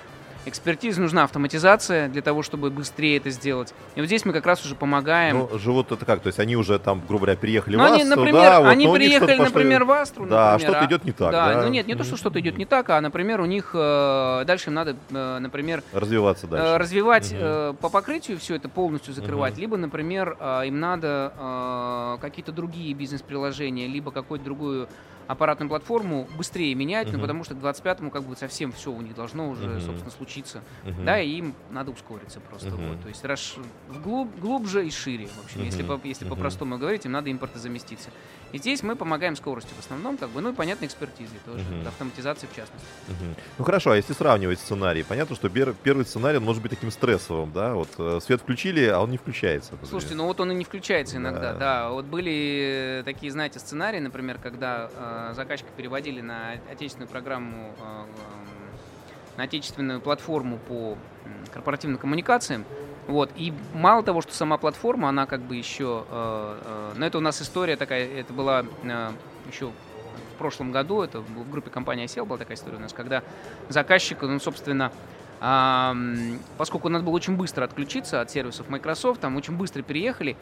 экспертиза, 0.46 1.00
нужна 1.00 1.24
автоматизация 1.24 2.08
для 2.08 2.22
того, 2.22 2.42
чтобы 2.42 2.70
быстрее 2.70 3.18
это 3.18 3.30
сделать. 3.30 3.74
И 3.94 4.00
вот 4.00 4.06
здесь 4.06 4.24
мы 4.24 4.32
как 4.32 4.46
раз 4.46 4.64
уже 4.64 4.74
помогаем. 4.74 5.38
Ну, 5.50 5.58
живут 5.58 5.92
это 5.92 6.04
как? 6.04 6.20
То 6.20 6.28
есть 6.28 6.38
они 6.38 6.56
уже 6.56 6.78
там, 6.78 7.02
грубо 7.06 7.26
говоря, 7.26 7.38
приехали 7.38 7.76
ну, 7.76 7.82
в 7.82 7.86
они, 7.92 8.02
Астру, 8.02 8.16
например, 8.20 8.42
да, 8.42 8.60
вот, 8.60 8.68
они 8.68 8.86
но 8.86 8.92
у 8.92 8.96
них 8.96 9.06
приехали, 9.08 9.38
пошло- 9.38 9.44
например, 9.44 9.84
в 9.84 9.90
Астру, 9.92 10.26
Да, 10.26 10.52
например, 10.52 10.70
что-то 10.70 10.84
а- 10.84 10.88
идет 10.88 11.04
не 11.04 11.12
так, 11.12 11.32
да, 11.32 11.54
да? 11.54 11.62
ну 11.62 11.68
нет, 11.68 11.86
не 11.86 11.94
то, 11.94 12.04
что 12.04 12.16
что-то 12.16 12.40
идет 12.40 12.56
не 12.58 12.64
так, 12.64 12.88
а, 12.90 13.00
например, 13.00 13.40
у 13.40 13.44
них 13.46 13.70
э, 13.74 14.44
дальше 14.46 14.70
им 14.70 14.74
надо, 14.74 14.96
э, 15.10 15.38
например, 15.38 15.82
Развиваться 15.92 16.46
э, 16.46 16.50
дальше. 16.50 16.78
развивать 16.78 17.30
Мгм. 17.32 17.40
э, 17.42 17.74
по 17.80 17.88
покрытию 17.88 18.38
все 18.38 18.54
это 18.56 18.68
полностью 18.68 19.12
закрывать, 19.14 19.52
Мгм. 19.54 19.60
либо, 19.60 19.76
например, 19.76 20.36
э, 20.40 20.62
им 20.66 20.80
надо 20.80 21.32
э, 21.38 22.16
какие-то 22.20 22.52
другие 22.52 22.94
бизнес-приложения, 22.94 23.86
либо 23.86 24.10
какую-то 24.10 24.44
другую 24.44 24.88
аппаратную 25.30 25.68
платформу 25.68 26.28
быстрее 26.36 26.74
менять, 26.74 27.06
ну 27.06 27.12
Мгм. 27.14 27.20
потому 27.22 27.44
что 27.44 27.54
к 27.54 27.58
25-му 27.58 28.10
как 28.10 28.24
бы 28.24 28.34
совсем 28.36 28.72
все 28.72 28.90
у 28.90 29.00
них 29.00 29.14
должно 29.14 29.48
уже, 29.48 29.66
Мгм. 29.68 29.80
собственно, 29.80 30.10
случиться. 30.10 30.60
Мгм. 30.84 31.04
Да, 31.04 31.20
и 31.20 31.30
им 31.30 31.54
надо 31.70 31.92
ускориться 31.92 32.40
просто. 32.40 32.68
Мгм. 32.70 32.88
Вот. 32.88 33.02
То 33.02 33.08
есть 33.08 33.24
раз 33.24 33.54
вглубь, 33.88 34.34
глубже 34.40 34.86
и 34.86 34.90
шире, 34.90 35.28
в 35.28 35.44
общем, 35.44 35.62
если, 35.62 35.82
Мгм. 35.84 36.00
по, 36.00 36.06
если 36.06 36.24
Мгм. 36.24 36.34
по-простому 36.34 36.78
говорить, 36.78 37.04
им 37.06 37.12
надо 37.12 37.30
импортозаместиться. 37.30 38.10
И 38.52 38.58
здесь 38.58 38.82
мы 38.82 38.96
помогаем 38.96 39.36
скорости 39.36 39.72
в 39.74 39.78
основном, 39.78 40.16
как 40.16 40.30
бы, 40.30 40.40
ну 40.40 40.50
и, 40.50 40.52
понятно, 40.52 40.84
экспертизе 40.86 41.36
тоже, 41.46 41.62
Мгм. 41.62 41.86
автоматизации 41.86 42.48
в 42.48 42.56
частности. 42.56 42.86
Мгм. 43.06 43.36
Ну 43.58 43.64
хорошо, 43.64 43.92
а 43.92 43.96
если 43.96 44.12
сравнивать 44.12 44.58
сценарии, 44.58 45.02
понятно, 45.02 45.36
что 45.36 45.48
бер- 45.48 45.76
первый 45.80 46.04
сценарий 46.04 46.38
он 46.38 46.44
может 46.44 46.60
быть 46.60 46.70
таким 46.70 46.90
стрессовым, 46.90 47.52
да, 47.52 47.74
вот 47.74 47.88
э, 47.98 48.18
свет 48.20 48.40
включили, 48.40 48.84
а 48.86 48.98
он 49.00 49.10
не 49.12 49.16
включается. 49.18 49.74
Слушайте, 49.88 50.16
ну 50.16 50.24
вот 50.26 50.40
он 50.40 50.50
и 50.50 50.54
не 50.56 50.64
включается 50.64 51.18
иногда, 51.18 51.52
Да. 51.52 51.58
да. 51.58 51.90
Вот 51.90 52.06
были 52.06 53.02
такие, 53.04 53.30
знаете, 53.30 53.60
сценарии, 53.60 54.00
например, 54.00 54.38
когда 54.42 54.90
э, 54.92 55.19
заказчика 55.34 55.70
переводили 55.76 56.20
на 56.20 56.52
отечественную 56.70 57.08
программу, 57.08 57.74
э, 57.78 58.04
э, 58.06 59.36
на 59.36 59.44
отечественную 59.44 60.00
платформу 60.00 60.58
по 60.58 60.96
корпоративным 61.52 61.98
коммуникациям. 61.98 62.64
Вот. 63.06 63.30
И 63.36 63.52
мало 63.74 64.02
того, 64.02 64.20
что 64.20 64.32
сама 64.32 64.56
платформа, 64.56 65.08
она 65.08 65.26
как 65.26 65.40
бы 65.40 65.56
еще... 65.56 66.04
э, 66.08 66.58
э, 66.64 66.92
но 66.96 67.06
это 67.06 67.18
у 67.18 67.20
нас 67.20 67.42
история 67.42 67.76
такая, 67.76 68.06
это 68.06 68.32
была 68.32 68.64
э, 68.84 69.10
еще 69.50 69.66
в 69.66 70.38
прошлом 70.38 70.70
году, 70.70 71.02
это 71.02 71.20
в 71.20 71.50
группе 71.50 71.70
компании 71.70 72.06
ICL 72.06 72.24
была 72.24 72.38
такая 72.38 72.56
история 72.56 72.76
у 72.76 72.80
нас, 72.80 72.92
когда 72.92 73.22
заказчик, 73.68 74.22
ну, 74.22 74.38
собственно, 74.40 74.90
поскольку 76.56 76.88
надо 76.88 77.04
было 77.04 77.14
очень 77.14 77.36
быстро 77.36 77.64
отключиться 77.64 78.22
от 78.22 78.30
сервисов 78.30 78.70
Microsoft, 78.70 79.20
там 79.20 79.36
очень 79.36 79.54
быстро 79.54 79.82
переехали, 79.82 80.36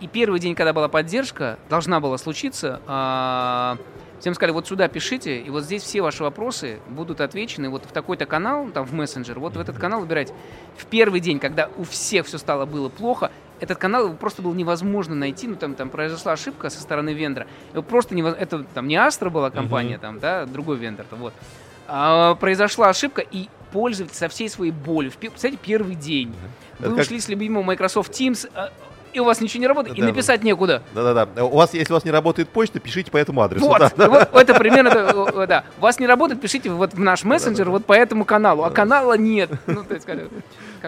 и 0.00 0.06
первый 0.06 0.40
день, 0.40 0.54
когда 0.54 0.72
была 0.72 0.88
поддержка, 0.88 1.58
должна 1.68 2.00
была 2.00 2.18
случиться, 2.18 2.80
а, 2.86 3.78
всем 4.20 4.34
сказали, 4.34 4.52
вот 4.52 4.66
сюда 4.66 4.88
пишите, 4.88 5.40
и 5.40 5.48
вот 5.50 5.64
здесь 5.64 5.82
все 5.82 6.02
ваши 6.02 6.22
вопросы 6.22 6.80
будут 6.88 7.20
отвечены 7.20 7.70
вот 7.70 7.84
в 7.84 7.92
такой-то 7.92 8.26
канал, 8.26 8.68
там 8.68 8.84
в 8.84 8.92
мессенджер, 8.92 9.38
вот 9.38 9.56
в 9.56 9.60
этот 9.60 9.78
канал 9.78 10.00
выбирать. 10.00 10.32
В 10.76 10.86
первый 10.86 11.20
день, 11.20 11.38
когда 11.38 11.68
у 11.76 11.84
всех 11.84 12.26
все 12.26 12.38
стало 12.38 12.66
было 12.66 12.88
плохо, 12.88 13.30
этот 13.58 13.78
канал 13.78 14.04
его 14.06 14.14
просто 14.14 14.42
было 14.42 14.52
невозможно 14.52 15.14
найти, 15.14 15.48
ну 15.48 15.56
там, 15.56 15.74
там 15.74 15.88
произошла 15.88 16.32
ошибка 16.32 16.68
со 16.68 16.80
стороны 16.80 17.14
вендора. 17.14 17.46
Его 17.72 17.82
просто 17.82 18.14
невозможно, 18.14 18.42
это 18.42 18.64
там 18.74 18.86
не 18.86 18.96
Астра 18.96 19.30
была 19.30 19.50
компания, 19.50 19.94
Мгм. 19.94 20.00
там, 20.00 20.18
да, 20.18 20.44
другой 20.44 20.76
вендор, 20.76 21.06
вот. 21.12 21.32
А, 21.88 22.34
произошла 22.34 22.88
ошибка, 22.90 23.22
и 23.22 23.48
пользователь 23.72 24.14
со 24.16 24.28
всей 24.28 24.48
своей 24.50 24.72
болью, 24.72 25.10
в, 25.10 25.16
представляете, 25.16 25.62
первый 25.64 25.94
день, 25.94 26.34
Это 26.78 26.90
вы 26.90 26.96
как- 26.96 27.04
ушли 27.06 27.18
с 27.20 27.28
любимого 27.28 27.62
Microsoft 27.62 28.12
Teams, 28.12 28.50
а, 28.54 28.70
и 29.16 29.18
у 29.18 29.24
вас 29.24 29.40
ничего 29.40 29.62
не 29.62 29.66
работает, 29.66 29.96
и 29.96 30.00
Да, 30.02 30.08
написать 30.08 30.44
некуда. 30.44 30.82
Да-да-да. 30.94 31.44
У 31.44 31.56
вас, 31.56 31.72
если 31.72 31.90
у 31.90 31.96
вас 31.96 32.04
не 32.04 32.10
работает 32.10 32.50
почта, 32.50 32.80
пишите 32.80 33.10
по 33.10 33.16
этому 33.16 33.40
адресу. 33.40 33.66
Вот, 33.66 33.78
да, 33.78 33.90
да. 33.96 34.08
вот 34.08 34.28
это 34.34 34.52
примерно, 34.54 34.90
да. 35.46 35.64
У 35.78 35.80
вас 35.80 35.98
не 35.98 36.06
работает, 36.06 36.40
пишите 36.40 36.68
вот 36.68 36.92
в 36.92 37.00
наш 37.00 37.24
мессенджер 37.24 37.70
вот 37.70 37.86
по 37.86 37.94
этому 37.94 38.26
каналу, 38.26 38.64
а 38.64 38.70
канала 38.70 39.16
нет. 39.16 39.50
Ну, 39.66 39.84
то 39.84 39.94
есть, 39.94 40.06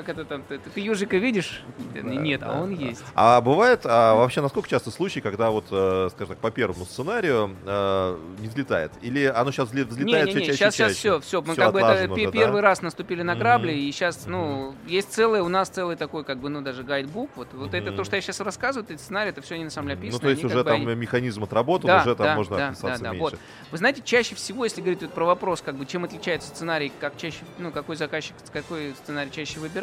как, 0.02 0.08
это 0.16 0.24
там, 0.24 0.42
ты, 0.42 0.58
ты 0.58 0.80
ежика 0.80 1.16
видишь? 1.16 1.62
Нет, 1.94 2.42
а 2.44 2.60
он 2.60 2.70
есть. 2.70 3.02
А 3.14 3.40
бывает, 3.40 3.80
а 3.84 4.14
вообще, 4.14 4.40
насколько 4.40 4.68
часто 4.68 4.90
случаи, 4.90 5.20
когда 5.20 5.50
вот, 5.50 5.66
э, 5.70 6.08
скажем 6.12 6.28
так, 6.34 6.38
по 6.38 6.50
первому 6.50 6.84
сценарию 6.84 7.56
э, 7.64 8.18
не 8.38 8.48
взлетает? 8.48 8.92
Или 9.02 9.24
оно 9.24 9.50
сейчас 9.52 9.68
взлетает 9.68 9.98
Не-не-не, 9.98 10.30
все 10.30 10.40
чаще 10.40 10.52
сейчас, 10.56 10.74
и 10.74 10.76
сейчас 10.76 10.90
чаще? 10.90 10.94
все, 10.98 11.20
все. 11.20 11.42
Мы 11.42 11.52
Всё 11.54 11.62
как 11.62 11.72
бы 11.72 11.80
это 11.80 11.92
уже, 11.94 12.08
да? 12.26 12.30
первый 12.30 12.60
раз 12.60 12.82
наступили 12.82 13.22
на 13.22 13.34
грабли, 13.34 13.72
Мгм. 13.72 13.80
и 13.80 13.92
сейчас, 13.92 14.26
ну, 14.26 14.74
есть 14.86 15.12
целый, 15.12 15.40
у 15.40 15.48
нас 15.48 15.68
целый 15.68 15.96
такой, 15.96 16.24
как 16.24 16.38
бы, 16.38 16.48
ну, 16.48 16.60
даже 16.60 16.82
гайдбук. 16.82 17.30
Вот, 17.36 17.48
вот 17.52 17.74
это 17.74 17.88
Мгм. 17.88 17.96
то, 17.96 18.04
что 18.04 18.16
я 18.16 18.22
сейчас 18.22 18.40
рассказываю, 18.40 18.86
эти 18.90 19.00
сценарии, 19.00 19.30
это 19.30 19.40
все 19.42 19.54
они 19.56 19.64
на 19.64 19.70
самом 19.70 19.88
деле 19.88 20.00
Ну, 20.00 20.06
описаны. 20.06 20.20
то 20.22 20.28
есть 20.30 20.44
уже 20.44 20.56
бы, 20.56 20.64
там 20.64 20.74
они- 20.82 20.94
механизм 20.94 21.44
отработан, 21.44 21.86
Да, 21.88 22.00
уже 22.02 22.14
там 22.14 22.26
да, 22.26 22.34
можно 22.36 22.56
да, 22.56 22.68
отписаться 22.68 23.02
да, 23.02 23.04
да, 23.10 23.12
меньше. 23.12 23.22
вот. 23.22 23.38
Вы 23.70 23.78
знаете, 23.78 24.02
чаще 24.04 24.34
всего, 24.34 24.64
если 24.64 24.80
говорить 24.80 25.02
вот 25.02 25.12
про 25.12 25.24
вопрос, 25.24 25.62
как 25.62 25.74
бы, 25.76 25.86
чем 25.86 26.04
отличается 26.04 26.48
сценарий, 26.48 26.92
как 27.00 27.16
чаще, 27.16 27.38
ну, 27.58 27.70
какой 27.72 27.96
заказчик, 27.96 28.34
какой 28.52 28.94
сценарий 29.02 29.30
чаще 29.30 29.58
выбирает, 29.60 29.78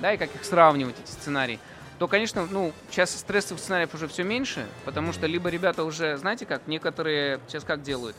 да, 0.00 0.12
и 0.12 0.16
как 0.16 0.34
их 0.34 0.44
сравнивать, 0.44 0.96
эти 1.02 1.10
сценарии, 1.10 1.58
то, 1.98 2.08
конечно, 2.08 2.46
ну, 2.50 2.72
сейчас 2.90 3.10
стрессовых 3.10 3.60
сценариев 3.60 3.94
уже 3.94 4.08
все 4.08 4.24
меньше, 4.24 4.66
потому 4.84 5.12
что 5.12 5.26
либо 5.26 5.48
ребята 5.48 5.84
уже, 5.84 6.16
знаете 6.16 6.46
как, 6.46 6.66
некоторые 6.66 7.40
сейчас 7.46 7.64
как 7.64 7.82
делают, 7.82 8.16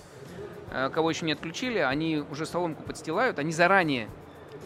Э, 0.73 0.89
кого 0.89 1.11
еще 1.11 1.25
не 1.25 1.33
отключили, 1.33 1.77
они 1.77 2.23
уже 2.31 2.47
соломку 2.47 2.81
подстилают, 2.81 3.37
они 3.37 3.51
заранее 3.51 4.09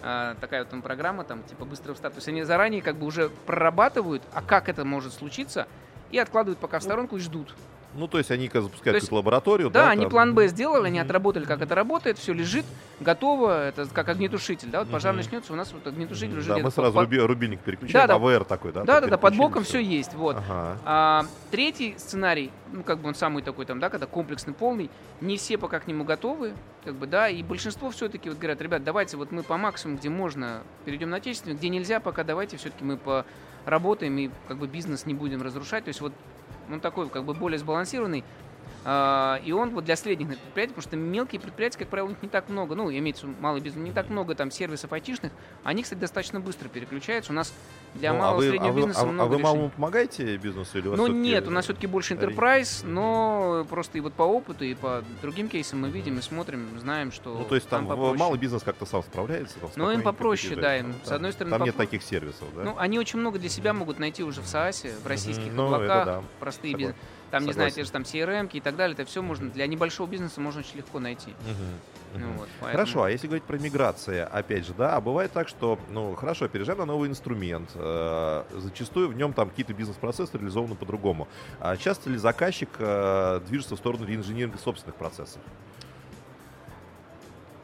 э, 0.01 0.35
такая 0.39 0.61
вот 0.61 0.69
там 0.69 0.81
программа, 0.81 1.25
там, 1.25 1.43
типа 1.43 1.65
быстрого 1.65 1.95
старта. 1.95 2.15
То 2.15 2.19
есть 2.19 2.29
они 2.29 2.43
заранее 2.43 2.81
как 2.81 2.95
бы 2.95 3.05
уже 3.05 3.29
прорабатывают, 3.45 4.23
а 4.33 4.41
как 4.41 4.69
это 4.69 4.85
может 4.85 5.13
случиться, 5.13 5.67
и 6.09 6.17
откладывают 6.17 6.59
пока 6.59 6.79
в 6.79 6.83
сторонку 6.83 7.17
и 7.17 7.19
ждут. 7.19 7.53
Ну, 7.95 8.07
то 8.07 8.17
есть 8.17 8.29
они 8.31 8.47
как 8.47 8.63
запускают 8.63 8.97
То 8.99 9.01
есть- 9.03 9.11
лабораторию, 9.11 9.69
Да, 9.69 9.85
да? 9.85 9.89
они 9.91 10.01
там? 10.03 10.11
план 10.11 10.35
Б 10.35 10.47
сделали, 10.49 10.87
они 10.87 10.99
отработали, 10.99 11.45
как 11.45 11.61
это 11.61 11.73
работает, 11.73 12.17
все 12.19 12.33
лежит, 12.33 12.65
готово, 12.99 13.69
это 13.69 13.87
как 13.87 14.09
огнетушитель, 14.09 14.69
да, 14.69 14.79
вот 14.79 14.91
пожар 14.91 15.13
Мгм. 15.13 15.23
начнется, 15.23 15.53
у 15.53 15.55
нас 15.55 15.71
вот 15.71 15.87
огнетушитель 15.87 16.29
Мгм, 16.31 16.39
уже 16.39 16.49
Да, 16.49 16.57
мы 16.59 16.69
сразу 16.71 16.93
под- 16.93 17.05
руби- 17.05 17.19
рубильник 17.19 17.59
переключаем, 17.61 18.07
Да, 18.07 18.19
да. 18.19 18.23
АВР 18.23 18.43
такой, 18.43 18.71
да? 18.73 18.83
Да, 18.83 19.01
да, 19.01 19.07
да, 19.07 19.17
под 19.17 19.35
боком 19.37 19.63
все 19.63 19.79
есть, 19.79 20.13
вот. 20.13 20.35
Ага. 20.37 20.77
А, 20.85 21.25
третий 21.49 21.95
сценарий, 21.97 22.51
ну, 22.71 22.83
как 22.83 22.99
бы 22.99 23.07
он 23.07 23.15
самый 23.15 23.41
такой 23.41 23.65
там, 23.65 23.79
да, 23.79 23.89
когда 23.89 24.05
комплексный, 24.05 24.53
полный, 24.53 24.89
не 25.21 25.37
все 25.37 25.57
пока 25.57 25.79
к 25.79 25.87
нему 25.87 26.03
готовы, 26.03 26.53
как 26.83 26.93
бы, 26.95 27.07
да, 27.07 27.29
и 27.29 27.41
большинство 27.41 27.89
все-таки 27.89 28.29
вот 28.29 28.37
говорят, 28.37 28.61
ребят, 28.61 28.83
давайте 28.83 29.17
вот 29.17 29.31
мы 29.31 29.43
по 29.43 29.57
максимуму, 29.57 29.97
где 29.97 30.09
можно, 30.09 30.61
перейдем 30.85 31.09
на 31.09 31.17
отечественный, 31.17 31.55
где 31.55 31.69
нельзя, 31.69 31.99
пока 31.99 32.23
давайте 32.23 32.57
все-таки 32.57 32.83
мы 32.83 32.99
поработаем 33.65 34.17
и 34.17 34.29
как 34.47 34.57
бы 34.57 34.67
бизнес 34.67 35.05
не 35.05 35.13
будем 35.13 35.41
разрушать, 35.41 35.85
то 35.85 35.89
есть 35.89 36.01
вот 36.01 36.13
он 36.69 36.79
такой 36.79 37.09
как 37.09 37.23
бы 37.23 37.33
более 37.33 37.59
сбалансированный, 37.59 38.23
и 38.89 39.51
он 39.51 39.71
вот 39.71 39.83
для 39.83 39.97
средних 39.97 40.29
предприятий, 40.29 40.73
потому 40.73 40.81
что 40.89 40.95
мелкие 40.95 41.41
предприятия, 41.41 41.77
как 41.79 41.89
правило, 41.89 42.07
у 42.07 42.09
них 42.11 42.21
не 42.21 42.29
так 42.29 42.47
много, 42.47 42.73
ну, 42.75 42.89
имеется 42.89 43.25
в 43.25 43.29
виду 43.29 43.41
малый 43.41 43.59
бизнес, 43.59 43.83
не 43.83 43.91
так 43.91 44.09
много 44.09 44.33
там 44.33 44.49
сервисов 44.49 44.93
айтишных, 44.93 45.33
они, 45.65 45.83
кстати, 45.83 45.99
достаточно 45.99 46.39
быстро 46.39 46.69
переключаются. 46.69 47.33
У 47.33 47.35
нас 47.35 47.53
для 47.95 48.13
Ну, 48.13 48.19
а 48.19 48.21
малого 48.21 48.43
и 48.43 48.49
среднего 48.49 48.69
а 48.71 48.75
бизнеса 48.77 49.01
а- 49.01 49.05
много 49.07 49.23
А 49.23 49.25
вы 49.27 49.33
решений. 49.39 49.43
малому 49.43 49.69
помогаете 49.71 50.37
бизнесу 50.37 50.77
или 50.77 50.87
у 50.87 50.91
вас 50.91 50.99
Ну 50.99 51.07
нет, 51.07 51.47
у 51.47 51.51
нас 51.51 51.65
все-таки 51.65 51.85
больше 51.87 52.13
enterprise, 52.13 52.85
но 52.85 53.65
просто 53.69 53.97
и 53.97 54.01
вот 54.01 54.13
по 54.13 54.23
опыту, 54.23 54.63
и 54.63 54.73
по 54.73 55.03
другим 55.21 55.49
кейсам 55.49 55.81
мы 55.81 55.89
видим 55.89 56.17
и 56.19 56.21
смотрим, 56.21 56.67
знаем, 56.79 57.11
что 57.11 57.37
Ну, 57.39 57.43
то 57.43 57.55
есть 57.55 57.67
там, 57.67 57.87
попроще. 57.87 58.17
малый 58.17 58.39
бизнес 58.39 58.63
как-то 58.63 58.85
сам 58.85 59.03
справляется? 59.03 59.59
там 59.59 59.69
Ну, 59.75 59.91
им 59.91 60.01
попроще, 60.01 60.55
да, 60.55 60.77
им, 60.77 60.87
Ну, 60.89 60.93
с 61.03 61.11
одной 61.11 61.33
стороны, 61.33 61.57
Там 61.57 61.65
нет 61.65 61.75
попро- 61.75 61.79
таких 61.79 62.03
сервисов, 62.03 62.47
да? 62.55 62.63
Ну, 62.63 62.75
они 62.77 62.99
очень 62.99 63.19
много 63.19 63.37
для 63.37 63.49
себя 63.49 63.73
могут 63.73 63.99
найти 63.99 64.23
уже 64.23 64.41
в 64.41 64.45
SaaS, 64.45 64.87
в 65.03 65.07
российских 65.07 65.51
ну, 65.53 65.65
облаках, 65.65 66.05
да. 66.05 66.23
простые 66.39 66.73
бизнесы. 66.73 66.95
Там, 67.31 67.45
не 67.45 67.51
знаю, 67.53 67.69
Согласен. 67.71 67.75
те 67.75 67.83
же 67.83 67.91
там 67.91 68.01
CRM 68.03 68.49
и 68.53 68.59
так 68.61 68.75
далее, 68.75 68.93
это 68.93 69.05
все 69.05 69.21
можно, 69.21 69.49
для 69.49 69.67
небольшого 69.67 70.07
бизнеса 70.07 70.39
можно 70.39 70.61
очень 70.61 70.77
легко 70.77 70.99
найти. 70.99 71.31
Мгм, 71.41 72.21
Ну, 72.21 72.27
вот, 72.37 72.47
поэтому- 72.61 72.71
Хорошо, 72.71 73.03
а 73.03 73.11
если 73.11 73.27
говорить 73.27 73.43
про 73.43 73.57
миграции, 73.57 74.19
опять 74.19 74.65
же, 74.65 74.73
да, 74.73 74.95
а 74.95 75.01
бывает 75.01 75.31
так, 75.33 75.49
что, 75.49 75.77
ну, 75.89 76.15
хорошо, 76.15 76.47
переезжаем 76.47 76.79
на 76.79 76.85
новый 76.85 77.09
инструмент, 77.09 77.69
э, 77.75 78.43
зачастую 78.55 79.09
в 79.09 79.15
нем 79.15 79.33
там 79.33 79.49
какие-то 79.49 79.73
бизнес-процессы 79.73 80.37
реализованы 80.37 80.75
по-другому. 80.75 81.27
А 81.59 81.75
часто 81.75 82.09
ли 82.09 82.17
заказчик 82.17 82.69
э, 82.79 83.41
движется 83.47 83.75
в 83.75 83.79
сторону 83.79 84.05
реинжиниринга 84.05 84.57
собственных 84.57 84.95
процессов? 84.95 85.41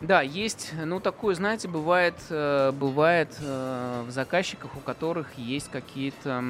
Да, 0.03 0.21
есть, 0.21 0.73
ну 0.83 0.99
такое, 0.99 1.33
знаете, 1.33 1.69
бывает, 1.69 2.15
э, 2.29 2.73
бывает 2.73 3.29
э, 3.39 4.03
в 4.05 4.11
заказчиках, 4.11 4.75
у 4.75 4.81
которых 4.81 5.37
есть 5.37 5.71
какие-то 5.71 6.43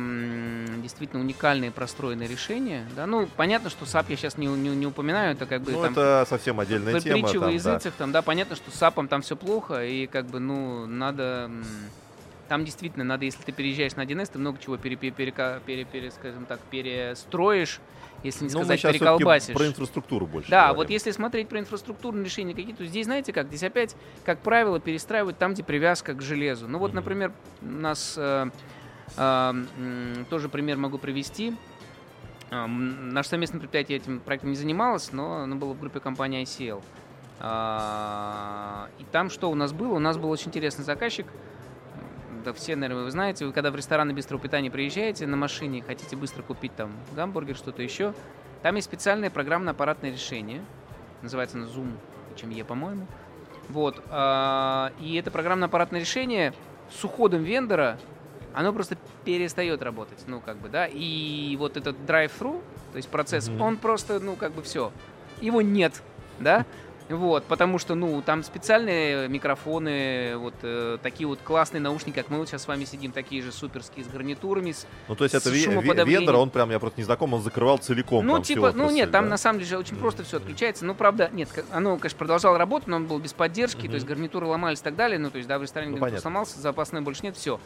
действительно 0.82 1.22
уникальные 1.22 1.70
простроенные 1.70 2.28
решения. 2.28 2.88
Да, 2.96 3.06
ну 3.06 3.28
понятно, 3.38 3.70
что 3.70 3.86
SAP 3.86 4.06
я 4.10 4.18
сейчас 4.18 4.40
не, 4.40 4.48
не, 4.48 4.70
не 4.70 4.88
упоминаю, 4.88 5.34
это 5.36 5.46
как 5.46 5.62
бы 5.62 5.72
Ну, 5.72 5.84
там 5.84 5.92
это 5.92 6.26
совсем 6.28 6.60
отдельная 6.60 7.00
тема. 7.00 7.20
притча 7.20 7.34
там, 7.34 7.42
да. 7.42 7.50
языцах, 7.52 7.94
там, 7.94 8.12
да, 8.12 8.24
понятно, 8.24 8.56
что 8.56 8.72
с 8.72 8.74
САПом 8.74 9.08
там 9.08 9.22
все 9.22 9.36
плохо, 9.36 9.86
и 9.86 10.08
как 10.08 10.26
бы, 10.26 10.40
ну, 10.40 10.88
надо... 10.88 11.52
Там 12.50 12.66
действительно 12.66 13.06
надо, 13.06 13.26
если 13.26 13.42
ты 13.44 13.52
переезжаешь 13.52 13.96
на 13.96 14.02
1С, 14.02 14.32
ты 14.34 14.40
много 14.40 14.58
чего 14.60 14.78
пере, 14.78 14.96
пере- 14.96 15.14
перека- 15.16 15.62
пере- 15.66 15.86
пере- 15.86 16.12
скажем 16.12 16.46
так, 16.46 16.60
перестроишь, 16.72 17.80
если 18.24 18.46
не 18.46 18.52
Ну, 18.54 18.60
сказать 18.60 18.82
переколбасишь. 18.82 19.54
про 19.56 19.68
инфраструктуру 19.68 20.26
больше 20.28 20.50
Да, 20.50 20.68
говорим. 20.68 20.78
вот 20.78 20.90
если 20.90 21.12
смотреть 21.12 21.50
про 21.50 21.60
инфраструктурные 21.60 22.26
решения 22.26 22.54
какие-то, 22.54 22.80
то 22.80 22.86
здесь, 22.86 23.06
знаете 23.06 23.34
как, 23.34 23.48
здесь 23.48 23.64
опять, 23.64 23.96
как 24.24 24.40
правило, 24.40 24.80
перестраивают 24.80 25.38
там, 25.38 25.54
где 25.54 25.64
привязка 25.64 26.14
к 26.14 26.22
железу. 26.22 26.68
Ну 26.68 26.80
вот, 26.80 26.90
Мгм. 26.90 26.96
например, 26.98 27.34
у 27.62 27.66
нас 27.66 28.16
э, 28.18 28.50
э, 29.18 29.54
тоже 30.30 30.50
пример 30.50 30.78
могу 30.78 30.98
привести. 30.98 31.56
Э, 32.52 32.66
Наше 32.68 33.30
совместное 33.30 33.60
предприятие 33.60 33.98
этим 33.98 34.20
проектом 34.20 34.50
не 34.52 34.56
занималось, 34.56 35.12
но 35.12 35.44
оно 35.44 35.56
было 35.56 35.74
в 35.74 35.80
группе 35.80 36.00
компании 36.00 36.44
ICL. 36.44 36.82
А, 37.40 38.88
И 39.00 39.04
там 39.12 39.30
что 39.30 39.50
у 39.52 39.56
нас 39.56 39.74
было? 39.74 39.94
У 39.96 40.00
нас 40.00 40.18
был 40.18 40.30
очень 40.30 40.48
интересный 40.48 40.86
заказчик. 40.86 41.26
Да 42.44 42.52
все, 42.52 42.76
наверное, 42.76 43.06
вы 43.06 43.12
знаете, 43.12 43.46
вы 43.46 43.54
когда 43.54 43.72
в 43.72 43.76
рестораны 43.76 44.14
быстрого 44.14 44.42
питания 44.42 44.70
приезжаете 44.70 45.26
на 45.28 45.38
машине, 45.38 45.82
хотите 45.82 46.16
быстро 46.18 46.44
купить 46.44 46.76
там 46.76 46.92
гамбургер, 47.16 47.56
что-то 47.56 47.82
еще, 47.82 48.14
там 48.62 48.76
есть 48.76 48.88
специальное 48.88 49.30
программно-аппаратное 49.30 50.12
решение, 50.12 50.62
называется 51.22 51.58
оно 51.58 51.68
Zoom, 51.68 51.92
чем 52.36 52.50
я, 52.50 52.66
по-моему. 52.66 53.08
Вот. 53.70 54.04
а, 54.10 54.92
И 55.00 55.16
это 55.16 55.32
программно-аппаратное 55.32 56.02
решение 56.02 56.54
с 56.92 57.02
уходом 57.06 57.44
вендора, 57.44 57.98
оно 58.54 58.74
просто 58.74 58.98
перестает 59.24 59.82
работать, 59.82 60.20
ну, 60.28 60.42
как 60.42 60.58
бы, 60.58 60.68
да, 60.68 60.86
и 60.86 61.56
вот 61.58 61.78
этот 61.78 61.96
drive-thru, 62.06 62.62
то 62.92 62.98
есть 62.98 63.08
процесс, 63.08 63.48
Мгм. 63.48 63.62
он 63.62 63.78
просто, 63.78 64.20
ну, 64.20 64.36
как 64.36 64.52
бы 64.52 64.62
все, 64.62 64.92
его 65.40 65.62
нет, 65.62 66.04
да, 66.40 66.66
вот, 67.10 67.44
потому 67.46 67.78
что, 67.80 67.96
ну, 67.96 68.22
там 68.22 68.44
специальные 68.44 69.28
микрофоны, 69.28 70.38
вот 70.38 70.54
э, 70.64 70.98
такие 71.04 71.28
вот 71.28 71.40
классные 71.44 71.82
наушники, 71.82 72.16
как 72.16 72.30
мы 72.30 72.38
вот 72.38 72.48
сейчас 72.48 72.64
с 72.64 72.68
вами 72.68 72.86
сидим, 72.86 73.12
такие 73.12 73.42
же 73.42 73.52
суперские, 73.52 74.06
с 74.06 74.08
гарнитурами, 74.08 74.72
с 74.72 74.86
Ну, 75.08 75.16
то 75.16 75.24
есть 75.26 75.36
это 75.36 75.50
С 75.50 75.52
ве- 75.52 75.58
ве- 75.58 75.64
шумоподавлением. 75.66 76.22
вендор, 76.22 76.36
он 76.38 76.50
прям, 76.50 76.72
я 76.72 76.80
просто 76.80 77.00
не 77.00 77.04
знаком, 77.04 77.34
он 77.34 77.42
закрывал 77.42 77.78
целиком. 77.78 78.26
Ну, 78.26 78.42
типа, 78.42 78.72
ну 78.74 78.90
нет, 78.90 79.12
там 79.12 79.26
да. 79.26 79.32
на 79.32 79.38
самом 79.38 79.60
деле 79.60 79.70
же 79.72 79.78
очень 79.78 79.98
просто 79.98 80.24
все 80.24 80.38
отключается. 80.38 80.86
Ну, 80.86 80.96
правда, 80.96 81.30
нет, 81.34 81.50
оно, 81.72 81.98
конечно, 81.98 82.18
продолжало 82.18 82.58
работать, 82.58 82.88
но 82.88 82.96
он 82.98 83.06
был 83.06 83.20
без 83.20 83.34
поддержки, 83.34 83.88
то 83.88 83.94
есть 83.96 84.06
гарнитуры 84.06 84.46
ломались 84.48 84.80
и 84.80 84.84
так 84.84 84.96
далее. 84.96 85.20
Ну, 85.20 85.30
то 85.30 85.38
есть, 85.38 85.48
да, 85.48 85.60
в 85.60 85.64
ресторане 85.64 85.98
Ну, 85.98 86.20
сломался, 86.20 86.60
запасной 86.60 87.02
больше 87.02 87.22
нет, 87.24 87.36
все. 87.36 87.60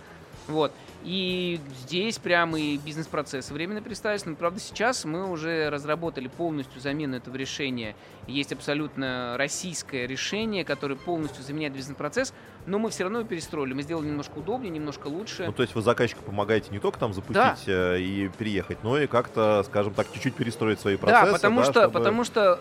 Вот. 0.48 0.72
И 1.08 1.62
здесь 1.86 2.18
прямо 2.18 2.60
и 2.60 2.76
бизнес-процессы 2.78 3.54
временно 3.54 3.80
перестались. 3.80 4.26
Но, 4.26 4.36
правда, 4.36 4.60
сейчас 4.60 5.06
мы 5.06 5.32
уже 5.32 5.70
разработали 5.70 6.28
полностью 6.28 6.82
замену 6.82 7.16
этого 7.16 7.38
решения. 7.38 7.96
Есть 8.28 8.52
абсолютно 8.52 9.36
российское 9.38 10.06
решение, 10.06 10.66
которое 10.66 10.96
полностью 10.96 11.46
заменяет 11.46 11.72
бизнес-процесс, 11.74 12.34
но 12.66 12.78
мы 12.78 12.90
все 12.90 13.04
равно 13.04 13.20
его 13.20 13.28
перестроили. 13.30 13.72
Мы 13.74 13.84
сделали 13.84 14.08
немножко 14.08 14.40
удобнее, 14.40 14.70
немножко 14.70 15.08
лучше. 15.08 15.46
Ну, 15.46 15.54
то 15.54 15.62
есть 15.62 15.74
вы 15.76 15.82
заказчику 15.82 16.24
помогаете 16.24 16.72
не 16.72 16.80
только 16.80 17.00
там 17.00 17.14
запустить 17.14 17.68
э, 17.68 18.02
и 18.02 18.28
переехать, 18.38 18.84
но 18.84 19.00
и 19.00 19.08
как-то, 19.08 19.64
скажем 19.64 19.94
так, 19.94 20.12
чуть-чуть 20.12 20.36
перестроить 20.36 20.82
свои 20.82 20.98
процессы. 20.98 21.26
Да, 21.28 21.32
потому 21.32 21.64
что, 21.64 21.72
чтобы- 21.72 21.94
потому 21.94 22.24
что 22.26 22.60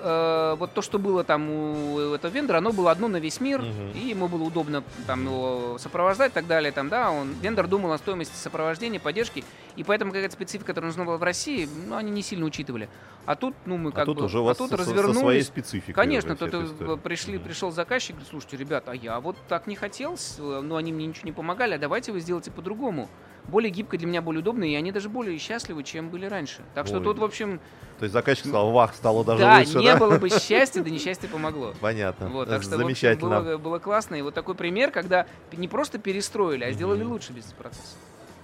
э, 0.54 0.56
вот 0.60 0.72
то, 0.72 0.82
что 0.82 1.00
было 1.00 1.24
там 1.24 1.50
у 1.50 1.98
этого 2.14 2.30
вендора, 2.30 2.58
оно 2.58 2.70
было 2.72 2.92
одно 2.92 3.08
на 3.08 3.16
весь 3.16 3.40
мир, 3.40 3.60
Мгм. 3.62 3.90
и 3.96 3.98
ему 4.10 4.28
было 4.28 4.44
удобно 4.44 4.84
там 5.08 5.24
его 5.24 5.78
сопровождать 5.80 6.30
и 6.30 6.34
так 6.34 6.46
далее. 6.46 6.70
Там, 6.70 6.88
да, 6.88 7.10
он, 7.10 7.32
вендор 7.42 7.66
думал 7.66 7.90
о 7.92 7.98
стоимости 7.98 8.35
сопровождения, 8.42 9.00
поддержки, 9.00 9.44
и 9.76 9.84
поэтому 9.84 10.12
какая-то 10.12 10.32
специфика, 10.34 10.66
которая 10.66 10.90
нужна 10.90 11.04
была 11.04 11.16
в 11.16 11.22
России, 11.22 11.68
ну, 11.86 11.96
они 11.96 12.10
не 12.10 12.22
сильно 12.22 12.44
учитывали. 12.46 12.88
А 13.24 13.34
тут, 13.34 13.54
ну, 13.64 13.76
мы 13.76 13.90
А 13.90 13.92
как 13.92 14.04
тут 14.06 14.18
бы, 14.18 14.24
уже 14.26 14.38
у 14.38 14.42
а 14.42 14.44
вас 14.46 14.58
тут 14.58 14.70
со- 14.70 14.76
со, 14.76 14.84
со 14.84 14.90
развернулись. 14.90 15.20
своей 15.20 15.42
спецификой. 15.42 15.94
Конечно, 15.94 16.34
уже 16.34 16.46
тут 16.74 17.02
пришли, 17.02 17.38
пришел 17.38 17.70
заказчик, 17.72 18.12
говорит, 18.16 18.28
слушайте, 18.30 18.56
ребята, 18.56 18.92
а 18.92 18.94
я 18.94 19.18
вот 19.20 19.36
так 19.48 19.66
не 19.66 19.74
хотел, 19.76 20.16
но 20.38 20.76
они 20.76 20.92
мне 20.92 21.06
ничего 21.06 21.26
не 21.26 21.32
помогали, 21.32 21.74
а 21.74 21.78
давайте 21.78 22.12
вы 22.12 22.20
сделайте 22.20 22.50
по-другому. 22.50 23.08
Более 23.48 23.70
гибко 23.70 23.96
для 23.96 24.08
меня, 24.08 24.22
более 24.22 24.40
удобно, 24.40 24.64
и 24.64 24.74
они 24.74 24.90
даже 24.90 25.08
более 25.08 25.38
счастливы, 25.38 25.84
чем 25.84 26.08
были 26.10 26.26
раньше. 26.26 26.62
Так 26.74 26.88
что 26.88 26.98
Ой. 26.98 27.04
тут, 27.04 27.20
в 27.20 27.24
общем, 27.24 27.60
То 28.00 28.04
есть 28.04 28.12
заказчик 28.12 28.46
сказал, 28.46 28.72
вах, 28.72 28.92
стало 28.92 29.24
даже 29.24 29.40
да, 29.44 29.58
лучше, 29.60 29.78
не 29.78 29.84
да? 29.86 29.96
было 29.96 30.18
бы 30.18 30.28
счастья, 30.40 30.82
да 30.82 30.90
несчастье 30.90 31.28
помогло. 31.28 31.72
Понятно. 31.80 32.28
Вот, 32.28 32.48
так 32.48 32.62
что, 32.62 32.72
в 32.72 32.74
общем, 32.74 32.86
Замечательно. 32.88 33.40
было, 33.40 33.56
было 33.58 33.78
классно. 33.78 34.16
И 34.16 34.22
вот 34.22 34.34
такой 34.34 34.56
пример, 34.56 34.90
когда 34.90 35.26
не 35.52 35.68
просто 35.68 35.98
перестроили, 36.00 36.64
а 36.64 36.72
сделали 36.72 37.04
Мгм. 37.04 37.12
лучше 37.12 37.32
бизнес-процесс. 37.32 37.96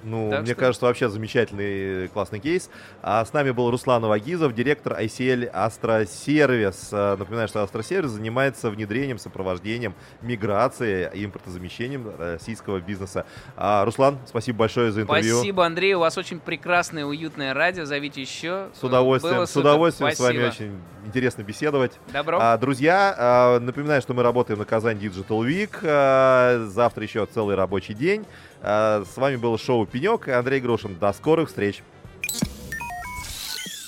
Ну, 0.02 0.30
Так 0.30 0.40
мне 0.42 0.52
что- 0.52 0.60
кажется, 0.60 0.86
вообще 0.86 1.08
замечательный, 1.08 2.08
классный 2.08 2.40
кейс. 2.40 2.70
А 3.02 3.24
с 3.24 3.32
нами 3.32 3.50
был 3.52 3.70
Руслан 3.70 4.04
Авагизов, 4.04 4.54
директор 4.54 4.94
ICL 4.94 5.48
Астросервис. 5.52 6.88
А, 6.92 7.16
Напоминаю, 7.16 7.48
что 7.48 7.62
Астросервис 7.62 8.10
занимается 8.10 8.70
внедрением, 8.70 9.18
сопровождением, 9.18 9.94
миграцией 10.22 11.08
и 11.14 11.24
импортозамещением 11.24 12.10
российского 12.18 12.80
бизнеса. 12.80 13.24
А, 13.56 13.84
Руслан, 13.84 14.18
спасибо 14.26 14.58
большое 14.60 14.90
за 14.92 15.02
интервью. 15.02 15.36
Спасибо, 15.36 15.64
Андрей. 15.66 15.94
У 15.94 16.00
вас 16.00 16.18
очень 16.18 16.40
прекрасное, 16.40 17.04
уютное 17.04 17.54
радио. 17.54 17.84
Зовите 17.84 18.20
еще. 18.20 18.68
С 18.74 18.82
удовольствием, 18.82 19.36
Было 19.36 19.46
с 19.46 19.56
удовольствием 19.56 20.12
с 20.12 20.18
вами 20.20 20.38
Спасибо. 20.48 20.64
очень 20.66 20.80
интересно 21.06 21.42
беседовать. 21.42 21.92
Добро. 22.12 22.38
А, 22.40 22.56
друзья, 22.58 23.14
а, 23.18 23.60
напоминаю, 23.60 24.00
что 24.02 24.14
мы 24.14 24.22
работаем 24.22 24.58
на 24.58 24.64
Казань 24.64 24.98
Digital 24.98 25.40
Week. 25.46 25.70
А, 25.82 26.66
завтра 26.68 27.02
еще 27.04 27.24
целый 27.26 27.54
рабочий 27.56 27.94
день. 27.94 28.24
А, 28.62 29.04
с 29.04 29.16
вами 29.16 29.36
было 29.36 29.58
шоу 29.58 29.86
Пенек. 29.86 30.28
Андрей 30.28 30.60
Грушин. 30.60 30.96
До 30.98 31.12
скорых 31.12 31.48
встреч. 31.48 31.82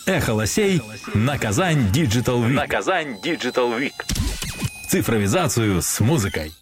Эхо 0.07 0.35
лосей 0.35 0.83
на 1.15 1.39
Казань 1.39 1.91
Digital 1.93 2.43
Week. 2.43 2.53
На 2.53 2.67
Казань 2.67 3.19
Digital 3.25 3.79
Week. 3.79 3.93
Цифровизацию 4.91 5.81
с 5.81 6.01
музыкой. 6.01 6.55